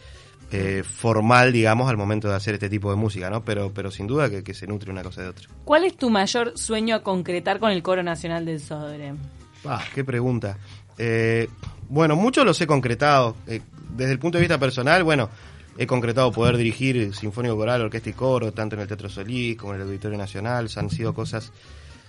eh, 0.56 0.82
formal, 0.84 1.52
digamos, 1.52 1.90
al 1.90 1.96
momento 1.96 2.28
de 2.28 2.36
hacer 2.36 2.54
este 2.54 2.68
tipo 2.68 2.90
de 2.90 2.96
música, 2.96 3.28
¿no? 3.28 3.44
Pero, 3.44 3.72
pero 3.74 3.90
sin 3.90 4.06
duda 4.06 4.30
que, 4.30 4.44
que 4.44 4.54
se 4.54 4.66
nutre 4.66 4.90
una 4.90 5.02
cosa 5.02 5.22
de 5.22 5.28
otra. 5.28 5.48
¿Cuál 5.64 5.84
es 5.84 5.96
tu 5.96 6.10
mayor 6.10 6.56
sueño 6.56 6.94
a 6.94 7.02
concretar 7.02 7.58
con 7.58 7.72
el 7.72 7.82
Coro 7.82 8.02
Nacional 8.02 8.46
del 8.46 8.60
Sodre? 8.60 9.14
Ah, 9.64 9.82
qué 9.94 10.04
pregunta. 10.04 10.56
Eh, 10.96 11.48
bueno, 11.88 12.14
muchos 12.14 12.44
los 12.44 12.60
he 12.60 12.66
concretado. 12.66 13.36
Eh, 13.46 13.60
desde 13.96 14.12
el 14.12 14.18
punto 14.18 14.38
de 14.38 14.42
vista 14.42 14.58
personal, 14.58 15.02
bueno, 15.02 15.28
he 15.76 15.86
concretado 15.86 16.30
poder 16.30 16.56
dirigir 16.56 17.14
Sinfónico 17.14 17.56
Coral, 17.56 17.82
Orquesta 17.82 18.10
y 18.10 18.12
Coro, 18.12 18.52
tanto 18.52 18.76
en 18.76 18.82
el 18.82 18.88
Teatro 18.88 19.08
Solís 19.08 19.56
como 19.56 19.74
en 19.74 19.80
el 19.80 19.86
Auditorio 19.88 20.18
Nacional. 20.18 20.68
Han 20.76 20.90
sido 20.90 21.14
cosas 21.14 21.52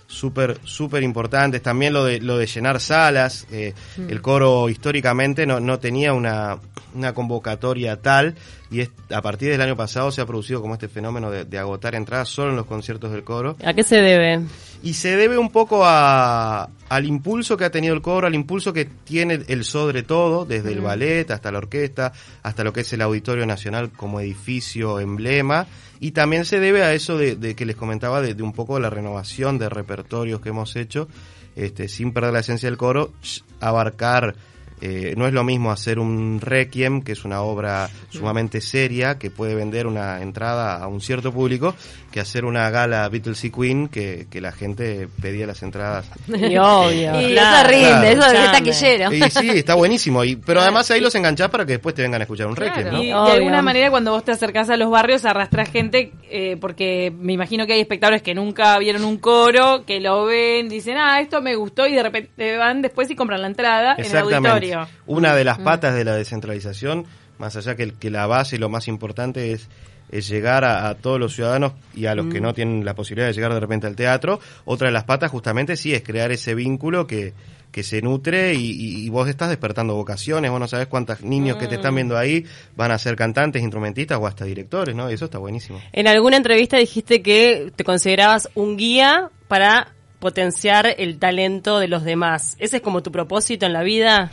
súper 0.06 0.58
súper 0.64 1.02
importantes. 1.02 1.62
También 1.62 1.92
lo 1.92 2.04
de 2.04 2.20
lo 2.20 2.38
de 2.38 2.46
llenar 2.46 2.80
salas 2.80 3.46
eh, 3.50 3.74
el 3.96 4.22
coro 4.22 4.68
históricamente 4.68 5.46
no, 5.46 5.60
no 5.60 5.78
tenía 5.78 6.12
una, 6.12 6.58
una 6.94 7.12
convocatoria 7.12 8.00
tal 8.00 8.34
y 8.70 8.80
es, 8.80 8.90
a 9.10 9.22
partir 9.22 9.50
del 9.50 9.60
año 9.60 9.76
pasado 9.76 10.10
se 10.10 10.20
ha 10.20 10.26
producido 10.26 10.60
como 10.60 10.74
este 10.74 10.88
fenómeno 10.88 11.30
de, 11.30 11.44
de 11.44 11.58
agotar 11.58 11.94
entradas 11.94 12.28
solo 12.28 12.50
en 12.50 12.56
los 12.56 12.66
conciertos 12.66 13.12
del 13.12 13.22
coro 13.22 13.56
¿A 13.64 13.74
qué 13.74 13.82
se 13.82 13.96
debe? 13.96 14.42
y 14.82 14.94
se 14.94 15.16
debe 15.16 15.38
un 15.38 15.50
poco 15.50 15.84
a, 15.84 16.68
al 16.88 17.04
impulso 17.06 17.56
que 17.56 17.64
ha 17.64 17.70
tenido 17.70 17.94
el 17.94 18.02
coro, 18.02 18.26
al 18.26 18.34
impulso 18.34 18.72
que 18.72 18.84
tiene 18.84 19.40
el 19.48 19.64
Sodre 19.64 20.02
todo, 20.02 20.44
desde 20.44 20.72
el 20.72 20.80
ballet 20.80 21.30
hasta 21.30 21.50
la 21.50 21.58
orquesta, 21.58 22.12
hasta 22.42 22.62
lo 22.62 22.72
que 22.72 22.80
es 22.80 22.92
el 22.92 23.02
Auditorio 23.02 23.46
Nacional 23.46 23.90
como 23.90 24.20
edificio 24.20 25.00
emblema. 25.00 25.66
Y 25.98 26.12
también 26.12 26.44
se 26.44 26.60
debe 26.60 26.84
a 26.84 26.92
eso 26.92 27.16
de, 27.16 27.36
de 27.36 27.56
que 27.56 27.64
les 27.64 27.74
comentaba, 27.74 28.20
de, 28.20 28.34
de 28.34 28.42
un 28.42 28.52
poco 28.52 28.78
la 28.78 28.90
renovación 28.90 29.58
de 29.58 29.68
repertorios 29.68 30.40
que 30.40 30.50
hemos 30.50 30.76
hecho, 30.76 31.08
este, 31.56 31.88
sin 31.88 32.12
perder 32.12 32.32
la 32.34 32.40
esencia 32.40 32.68
del 32.68 32.78
coro, 32.78 33.12
abarcar... 33.60 34.34
eh, 34.80 35.14
no 35.16 35.26
es 35.26 35.32
lo 35.32 35.42
mismo 35.42 35.70
hacer 35.70 35.98
un 35.98 36.40
requiem, 36.40 37.02
que 37.02 37.12
es 37.12 37.24
una 37.24 37.40
obra 37.40 37.88
sumamente 38.10 38.60
seria, 38.60 39.18
que 39.18 39.30
puede 39.30 39.54
vender 39.54 39.86
una 39.86 40.20
entrada 40.20 40.76
a 40.76 40.86
un 40.86 41.00
cierto 41.00 41.32
público, 41.32 41.74
que 42.10 42.20
hacer 42.20 42.44
una 42.44 42.68
gala 42.70 43.08
Beatles 43.08 43.44
y 43.44 43.50
Queen, 43.50 43.88
que, 43.88 44.26
que 44.30 44.40
la 44.40 44.52
gente 44.52 45.08
pedía 45.20 45.46
las 45.46 45.62
entradas. 45.62 46.06
Y 46.46 46.56
obvio. 46.58 47.20
Y 47.20 47.32
claro. 47.32 47.68
eso 47.68 47.68
rinde, 47.68 48.14
claro. 48.14 48.32
eso 48.32 48.44
es 48.44 48.52
taquillero. 48.52 49.12
Y 49.12 49.30
sí, 49.30 49.50
está 49.50 49.74
buenísimo. 49.74 50.22
Y, 50.24 50.36
pero 50.36 50.60
además 50.60 50.90
ahí 50.90 51.00
los 51.00 51.14
enganchás 51.14 51.48
para 51.48 51.64
que 51.64 51.72
después 51.72 51.94
te 51.94 52.02
vengan 52.02 52.20
a 52.20 52.24
escuchar 52.24 52.46
un 52.46 52.56
requiem, 52.56 52.90
¿no? 52.90 53.02
Y 53.02 53.06
de 53.06 53.12
alguna 53.12 53.62
manera 53.62 53.90
cuando 53.90 54.12
vos 54.12 54.24
te 54.24 54.32
acercás 54.32 54.70
a 54.70 54.76
los 54.76 54.90
barrios 54.90 55.24
arrastrás 55.24 55.70
gente, 55.70 56.12
eh, 56.30 56.56
porque 56.60 57.12
me 57.16 57.32
imagino 57.32 57.66
que 57.66 57.74
hay 57.74 57.80
espectadores 57.80 58.22
que 58.22 58.34
nunca 58.34 58.78
vieron 58.78 59.04
un 59.04 59.18
coro, 59.18 59.84
que 59.86 60.00
lo 60.00 60.24
ven, 60.24 60.68
dicen, 60.68 60.96
ah, 60.98 61.20
esto 61.20 61.40
me 61.42 61.54
gustó 61.56 61.86
y 61.86 61.92
de 61.94 62.02
repente 62.02 62.56
van 62.56 62.82
después 62.82 63.10
y 63.10 63.16
compran 63.16 63.40
la 63.42 63.48
entrada 63.48 63.94
en 63.98 64.04
el 64.06 64.10
auditorio. 64.50 64.88
Una 65.06 65.34
de 65.34 65.44
las 65.44 65.58
patas 65.64 65.94
de 65.94 66.04
la 66.04 66.14
descentralización, 66.16 67.04
más 67.38 67.56
allá 67.56 67.74
que, 67.76 67.82
el- 67.84 67.94
que 67.94 68.10
la 68.10 68.26
base 68.26 68.56
y 68.56 68.58
lo 68.58 68.68
más 68.68 68.88
importante 68.88 69.52
es, 69.52 69.68
es 70.10 70.28
llegar 70.28 70.64
a, 70.64 70.88
a 70.88 70.94
todos 70.94 71.18
los 71.18 71.34
ciudadanos 71.34 71.72
y 71.94 72.06
a 72.06 72.14
los 72.14 72.26
que 72.26 72.40
no 72.40 72.54
tienen 72.54 72.84
la 72.84 72.94
posibilidad 72.94 73.26
de 73.26 73.32
llegar 73.32 73.52
de 73.52 73.58
repente 73.60 73.86
al 73.88 73.96
teatro. 73.96 74.38
Otra 74.64 74.86
de 74.88 74.92
las 74.92 75.04
patas 75.04 75.30
justamente 75.30 75.76
sí 75.76 75.92
es 75.94 76.02
crear 76.02 76.30
ese 76.30 76.54
vínculo 76.54 77.06
que, 77.08 77.34
que 77.76 77.82
se 77.82 78.00
nutre 78.00 78.54
y, 78.54 79.04
y- 79.04 79.10
vos 79.10 79.28
estás 79.28 79.50
despertando 79.50 79.94
vocaciones, 79.94 80.50
vos 80.50 80.58
no 80.58 80.66
sabés 80.66 80.86
cuántos 80.86 81.20
niños 81.20 81.58
que 81.58 81.66
te 81.66 81.74
están 81.74 81.94
viendo 81.94 82.16
ahí 82.16 82.46
van 82.74 82.90
a 82.90 82.96
ser 82.96 83.16
cantantes, 83.16 83.60
instrumentistas 83.60 84.16
o 84.18 84.26
hasta 84.26 84.46
directores, 84.46 84.96
¿no? 84.96 85.10
Y 85.10 85.12
eso 85.14 85.26
está 85.26 85.36
buenísimo. 85.36 85.78
En 85.92 86.06
alguna 86.08 86.38
entrevista 86.38 86.78
dijiste 86.78 87.20
que 87.20 87.70
te 87.76 87.84
considerabas 87.84 88.48
un 88.54 88.78
guía 88.78 89.28
para 89.46 89.92
potenciar 90.20 90.86
el 90.96 91.18
talento 91.18 91.78
de 91.78 91.88
los 91.88 92.02
demás. 92.02 92.56
¿Ese 92.60 92.76
es 92.78 92.82
como 92.82 93.02
tu 93.02 93.12
propósito 93.12 93.66
en 93.66 93.74
la 93.74 93.82
vida? 93.82 94.32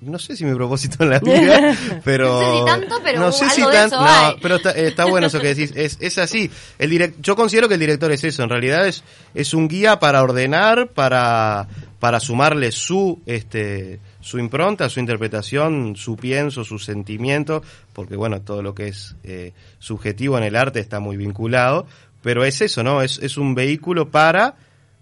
No 0.00 0.18
sé 0.18 0.36
si 0.36 0.44
mi 0.44 0.54
propósito 0.54 1.02
en 1.02 1.10
la 1.10 1.18
vida, 1.20 1.76
pero... 2.04 2.28
No 2.28 2.40
sé 2.40 2.58
si 2.58 2.64
tanto, 2.64 3.00
pero 3.02 3.20
no 3.20 3.32
sé 3.32 3.44
algo 3.44 3.54
si 3.54 3.62
tanto, 3.62 4.00
no, 4.00 4.36
pero 4.40 4.56
está, 4.56 4.70
está 4.70 5.04
bueno 5.06 5.26
eso 5.26 5.40
que 5.40 5.54
decís, 5.54 5.72
es, 5.74 5.98
es 6.00 6.18
así. 6.18 6.50
El 6.78 6.90
direct, 6.90 7.20
yo 7.20 7.34
considero 7.34 7.66
que 7.68 7.74
el 7.74 7.80
director 7.80 8.12
es 8.12 8.22
eso, 8.22 8.44
en 8.44 8.48
realidad 8.48 8.86
es, 8.86 9.02
es 9.34 9.54
un 9.54 9.66
guía 9.66 9.98
para 9.98 10.22
ordenar, 10.22 10.88
para, 10.88 11.66
para 11.98 12.20
sumarle 12.20 12.70
su, 12.70 13.20
este, 13.26 13.98
su 14.20 14.38
impronta, 14.38 14.88
su 14.88 15.00
interpretación, 15.00 15.96
su 15.96 16.16
pienso, 16.16 16.62
su 16.62 16.78
sentimiento, 16.78 17.62
porque 17.92 18.14
bueno, 18.14 18.40
todo 18.40 18.62
lo 18.62 18.74
que 18.74 18.88
es 18.88 19.16
eh, 19.24 19.52
subjetivo 19.80 20.38
en 20.38 20.44
el 20.44 20.54
arte 20.54 20.78
está 20.78 21.00
muy 21.00 21.16
vinculado, 21.16 21.86
pero 22.22 22.44
es 22.44 22.60
eso, 22.60 22.84
¿no? 22.84 23.02
Es, 23.02 23.18
es 23.18 23.36
un 23.36 23.54
vehículo 23.56 24.10
para 24.10 24.54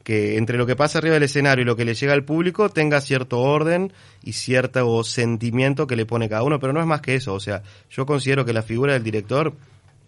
que 0.06 0.36
entre 0.36 0.56
lo 0.56 0.66
que 0.66 0.76
pasa 0.76 0.98
arriba 0.98 1.14
del 1.14 1.24
escenario 1.24 1.62
y 1.62 1.64
lo 1.64 1.74
que 1.74 1.84
le 1.84 1.94
llega 1.94 2.12
al 2.12 2.22
público 2.22 2.68
tenga 2.68 3.00
cierto 3.00 3.40
orden 3.40 3.92
y 4.22 4.34
cierto 4.34 5.02
sentimiento 5.02 5.88
que 5.88 5.96
le 5.96 6.06
pone 6.06 6.28
cada 6.28 6.44
uno, 6.44 6.60
pero 6.60 6.72
no 6.72 6.78
es 6.78 6.86
más 6.86 7.00
que 7.00 7.16
eso, 7.16 7.34
o 7.34 7.40
sea, 7.40 7.64
yo 7.90 8.06
considero 8.06 8.44
que 8.44 8.52
la 8.52 8.62
figura 8.62 8.92
del 8.92 9.02
director 9.02 9.52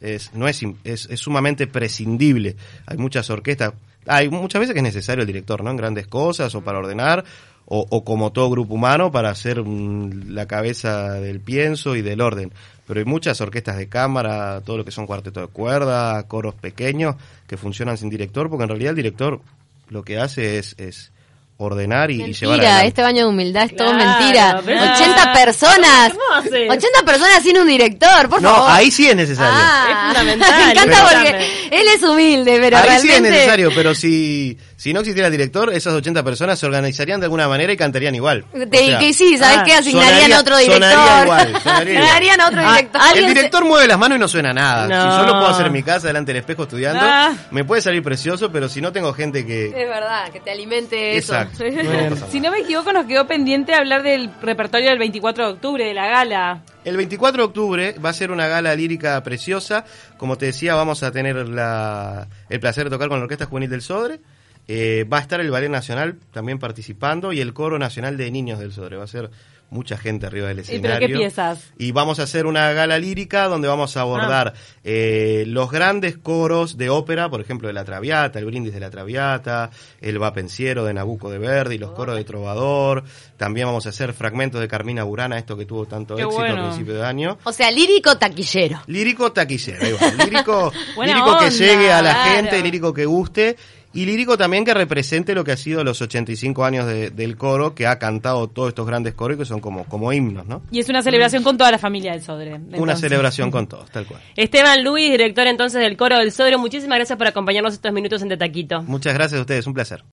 es 0.00 0.32
no 0.34 0.46
es, 0.46 0.64
es 0.84 1.08
sumamente 1.16 1.66
prescindible. 1.66 2.54
Hay 2.86 2.96
muchas 2.96 3.28
orquestas, 3.28 3.72
hay 4.06 4.28
muchas 4.28 4.60
veces 4.60 4.72
que 4.72 4.78
es 4.78 4.84
necesario 4.84 5.22
el 5.22 5.26
director, 5.26 5.64
¿no? 5.64 5.72
En 5.72 5.76
grandes 5.76 6.06
cosas 6.06 6.54
o 6.54 6.60
para 6.60 6.78
ordenar 6.78 7.24
o, 7.64 7.84
o 7.90 8.04
como 8.04 8.30
todo 8.30 8.50
grupo 8.50 8.74
humano 8.74 9.10
para 9.10 9.30
hacer 9.30 9.64
mm, 9.64 10.28
la 10.28 10.46
cabeza 10.46 11.14
del 11.14 11.40
pienso 11.40 11.96
y 11.96 12.02
del 12.02 12.20
orden. 12.20 12.52
Pero 12.86 13.00
hay 13.00 13.04
muchas 13.04 13.40
orquestas 13.40 13.76
de 13.76 13.88
cámara, 13.88 14.60
todo 14.60 14.76
lo 14.76 14.84
que 14.84 14.92
son 14.92 15.08
cuartetos 15.08 15.48
de 15.48 15.52
cuerda, 15.52 16.22
coros 16.28 16.54
pequeños 16.54 17.16
que 17.48 17.56
funcionan 17.56 17.98
sin 17.98 18.10
director, 18.10 18.48
porque 18.48 18.62
en 18.62 18.68
realidad 18.68 18.90
el 18.90 18.96
director 18.96 19.40
lo 19.88 20.02
que 20.04 20.18
hace 20.18 20.58
es, 20.58 20.74
es 20.78 21.12
ordenar 21.60 22.10
y, 22.12 22.14
y 22.14 22.18
llevar 22.18 22.30
Mentira, 22.30 22.52
adelante. 22.54 22.86
este 22.86 23.02
baño 23.02 23.22
de 23.24 23.28
humildad 23.30 23.64
es 23.64 23.74
todo 23.76 23.92
mentira. 23.92 24.62
pero- 24.64 24.80
80 24.80 25.32
personas. 25.32 26.12
¿Cómo 26.12 26.34
haces? 26.38 26.70
80 26.70 27.02
personas 27.04 27.42
sin 27.42 27.58
un 27.58 27.66
director, 27.66 28.28
por 28.28 28.40
No, 28.40 28.54
favor. 28.54 28.70
ahí 28.70 28.90
sí 28.92 29.08
es 29.08 29.16
necesario. 29.16 29.50
Ah, 29.52 29.86
Es 29.90 30.06
fundamental, 30.18 30.64
Me 30.66 30.70
encanta 30.72 31.04
pero- 31.08 31.20
porque 31.22 31.50
él 31.72 31.86
es 31.96 32.02
humilde, 32.04 32.58
pero 32.60 32.76
Ahí 32.76 32.82
realmente... 32.84 33.08
sí 33.08 33.12
es 33.16 33.22
necesario, 33.22 33.70
pero 33.74 33.94
si, 33.94 34.56
si 34.78 34.92
no 34.92 35.00
existiera 35.00 35.26
el 35.26 35.32
director, 35.32 35.72
esas 35.72 35.92
80 35.92 36.22
personas 36.22 36.56
se 36.56 36.64
organizarían 36.64 37.18
de 37.18 37.26
alguna 37.26 37.48
manera 37.48 37.72
y 37.72 37.76
cantarían 37.76 38.14
igual. 38.14 38.44
Te- 38.52 38.58
O 38.62 38.86
sea, 38.86 38.98
que 39.00 39.12
sí, 39.12 39.36
¿sabes 39.36 39.58
ah, 39.58 39.64
qué? 39.66 39.72
Asignarían 39.74 40.14
sonaría- 40.30 40.36
a 40.36 40.40
otro 40.40 40.56
director. 40.56 40.82
sonaría 40.88 41.22
igual, 41.24 41.62
sonaría 41.62 42.34
otro 42.46 42.60
Ah, 42.64 42.76
director. 42.76 43.00
El 43.14 43.20
se- 43.22 43.26
director 43.28 43.64
mueve 43.64 43.88
las 43.88 43.98
manos 43.98 44.16
y 44.16 44.20
no 44.20 44.28
suena 44.28 44.52
nada. 44.52 44.86
No. 44.86 45.02
Si 45.12 45.18
yo 45.18 45.26
lo 45.26 45.32
puedo 45.32 45.48
hacer 45.48 45.66
en 45.66 45.72
mi 45.72 45.82
casa 45.82 46.06
delante 46.06 46.32
del 46.32 46.40
espejo 46.40 46.62
estudiando, 46.62 47.00
Ah. 47.02 47.32
me 47.50 47.64
puede 47.64 47.82
salir 47.82 48.02
precioso, 48.04 48.52
pero 48.52 48.68
si 48.68 48.80
no 48.80 48.92
tengo 48.92 49.12
gente 49.12 49.44
que... 49.44 49.66
Es 49.66 49.74
verdad, 49.88 50.30
que 50.30 50.38
te 50.40 50.52
alimente 50.52 51.16
eso. 51.16 51.34
No. 51.58 52.16
Si 52.30 52.38
no 52.40 52.50
me 52.52 52.60
equivoco, 52.60 52.92
nos 52.92 53.06
quedó 53.06 53.26
pendiente 53.26 53.74
hablar 53.74 54.04
del 54.04 54.30
repertorio 54.40 54.90
del 54.90 54.98
24 55.00 55.44
de 55.46 55.52
octubre, 55.54 55.84
de 55.84 55.92
la 55.94 56.06
gala. 56.06 56.62
El 56.84 56.96
24 56.96 57.42
de 57.42 57.46
octubre 57.46 57.94
va 58.04 58.10
a 58.10 58.12
ser 58.12 58.30
una 58.30 58.46
gala 58.46 58.74
lírica 58.76 59.20
preciosa. 59.24 59.84
Como 60.16 60.38
te 60.38 60.46
decía, 60.46 60.74
vamos 60.76 61.02
a 61.02 61.10
tener 61.10 61.36
la, 61.48 62.28
el 62.48 62.60
placer 62.60 62.84
de 62.84 62.90
tocar 62.90 63.08
con 63.08 63.18
la 63.18 63.24
Orquesta 63.24 63.46
Juvenil 63.46 63.68
del 63.70 63.82
Sodre. 63.82 64.20
Eh, 64.68 65.06
va 65.10 65.18
a 65.18 65.20
estar 65.20 65.40
el 65.40 65.50
Ballet 65.50 65.70
Nacional 65.70 66.18
también 66.30 66.58
participando 66.58 67.32
y 67.32 67.40
el 67.40 67.54
Coro 67.54 67.78
Nacional 67.78 68.16
de 68.18 68.30
Niños 68.30 68.58
del 68.58 68.72
Sodre. 68.72 68.98
Va 68.98 69.04
a 69.04 69.08
ser 69.08 69.30
mucha 69.70 69.98
gente 69.98 70.26
arriba 70.26 70.48
del 70.48 70.58
¿Y 70.58 70.60
escenario. 70.62 70.98
pero 70.98 71.06
qué 71.06 71.18
piezas? 71.18 71.72
Y 71.78 71.92
vamos 71.92 72.18
a 72.20 72.22
hacer 72.22 72.46
una 72.46 72.72
gala 72.72 72.98
lírica 72.98 73.48
donde 73.48 73.68
vamos 73.68 73.96
a 73.96 74.00
abordar 74.00 74.54
eh, 74.84 75.44
los 75.46 75.70
grandes 75.70 76.16
coros 76.16 76.78
de 76.78 76.88
ópera, 76.90 77.28
por 77.28 77.40
ejemplo, 77.40 77.68
de 77.68 77.74
La 77.74 77.84
Traviata, 77.84 78.38
el 78.38 78.46
Brindis 78.46 78.72
de 78.72 78.80
La 78.80 78.90
Traviata, 78.90 79.70
el 80.00 80.22
Va 80.22 80.32
Pensiero 80.32 80.84
de 80.84 80.94
Nabucco 80.94 81.30
de 81.30 81.38
Verdi, 81.38 81.78
los 81.78 81.92
coros 81.92 82.16
de 82.16 82.24
Trovador. 82.24 83.04
También 83.36 83.66
vamos 83.66 83.86
a 83.86 83.90
hacer 83.90 84.12
fragmentos 84.14 84.60
de 84.60 84.68
Carmina 84.68 85.04
Burana, 85.04 85.38
esto 85.38 85.56
que 85.56 85.66
tuvo 85.66 85.86
tanto 85.86 86.16
Qué 86.16 86.22
éxito 86.22 86.40
bueno. 86.40 86.62
a 86.62 86.68
principio 86.68 86.94
de 86.94 87.04
año. 87.04 87.38
O 87.44 87.52
sea, 87.52 87.70
lírico 87.70 88.16
taquillero. 88.16 88.80
Lírico 88.86 89.32
taquillero, 89.32 89.84
ahí 89.84 89.92
va. 89.92 90.24
lírico, 90.24 90.72
lírico 91.04 91.38
que 91.38 91.50
llegue 91.50 91.92
a 91.92 92.00
la 92.02 92.12
claro. 92.12 92.30
gente, 92.36 92.62
lírico 92.62 92.94
que 92.94 93.04
guste 93.04 93.56
y 94.02 94.06
lírico 94.06 94.36
también 94.38 94.64
que 94.64 94.74
represente 94.74 95.34
lo 95.34 95.44
que 95.44 95.52
ha 95.52 95.56
sido 95.56 95.82
los 95.84 96.00
85 96.02 96.64
años 96.64 96.86
de- 96.86 97.10
del 97.10 97.36
coro 97.36 97.74
que 97.74 97.86
ha 97.86 97.98
cantado 97.98 98.48
todos 98.48 98.68
estos 98.68 98.86
grandes 98.86 99.14
coros 99.14 99.38
que 99.38 99.44
son 99.44 99.60
como, 99.60 99.84
como 99.84 100.12
himnos, 100.12 100.46
¿no? 100.46 100.62
Y 100.70 100.78
es 100.80 100.88
una 100.88 101.02
celebración 101.02 101.42
con 101.42 101.56
toda 101.58 101.70
la 101.70 101.78
familia 101.78 102.12
del 102.12 102.22
Sodre. 102.22 102.60
Una 102.76 102.96
celebración 102.96 103.50
con 103.50 103.66
todos, 103.66 103.90
tal 103.90 104.06
cual. 104.06 104.20
Esteban 104.36 104.84
Luis, 104.84 105.10
director 105.10 105.46
entonces 105.46 105.80
del 105.82 105.96
Coro 105.96 106.18
del 106.18 106.32
Sodre, 106.32 106.56
muchísimas 106.56 106.98
gracias 106.98 107.18
por 107.18 107.26
acompañarnos 107.26 107.74
estos 107.74 107.92
minutos 107.92 108.22
en 108.22 108.28
De 108.28 108.36
Taquito. 108.36 108.82
Muchas 108.82 109.14
gracias 109.14 109.38
a 109.38 109.42
ustedes, 109.42 109.66
un 109.66 109.74
placer. 109.74 110.02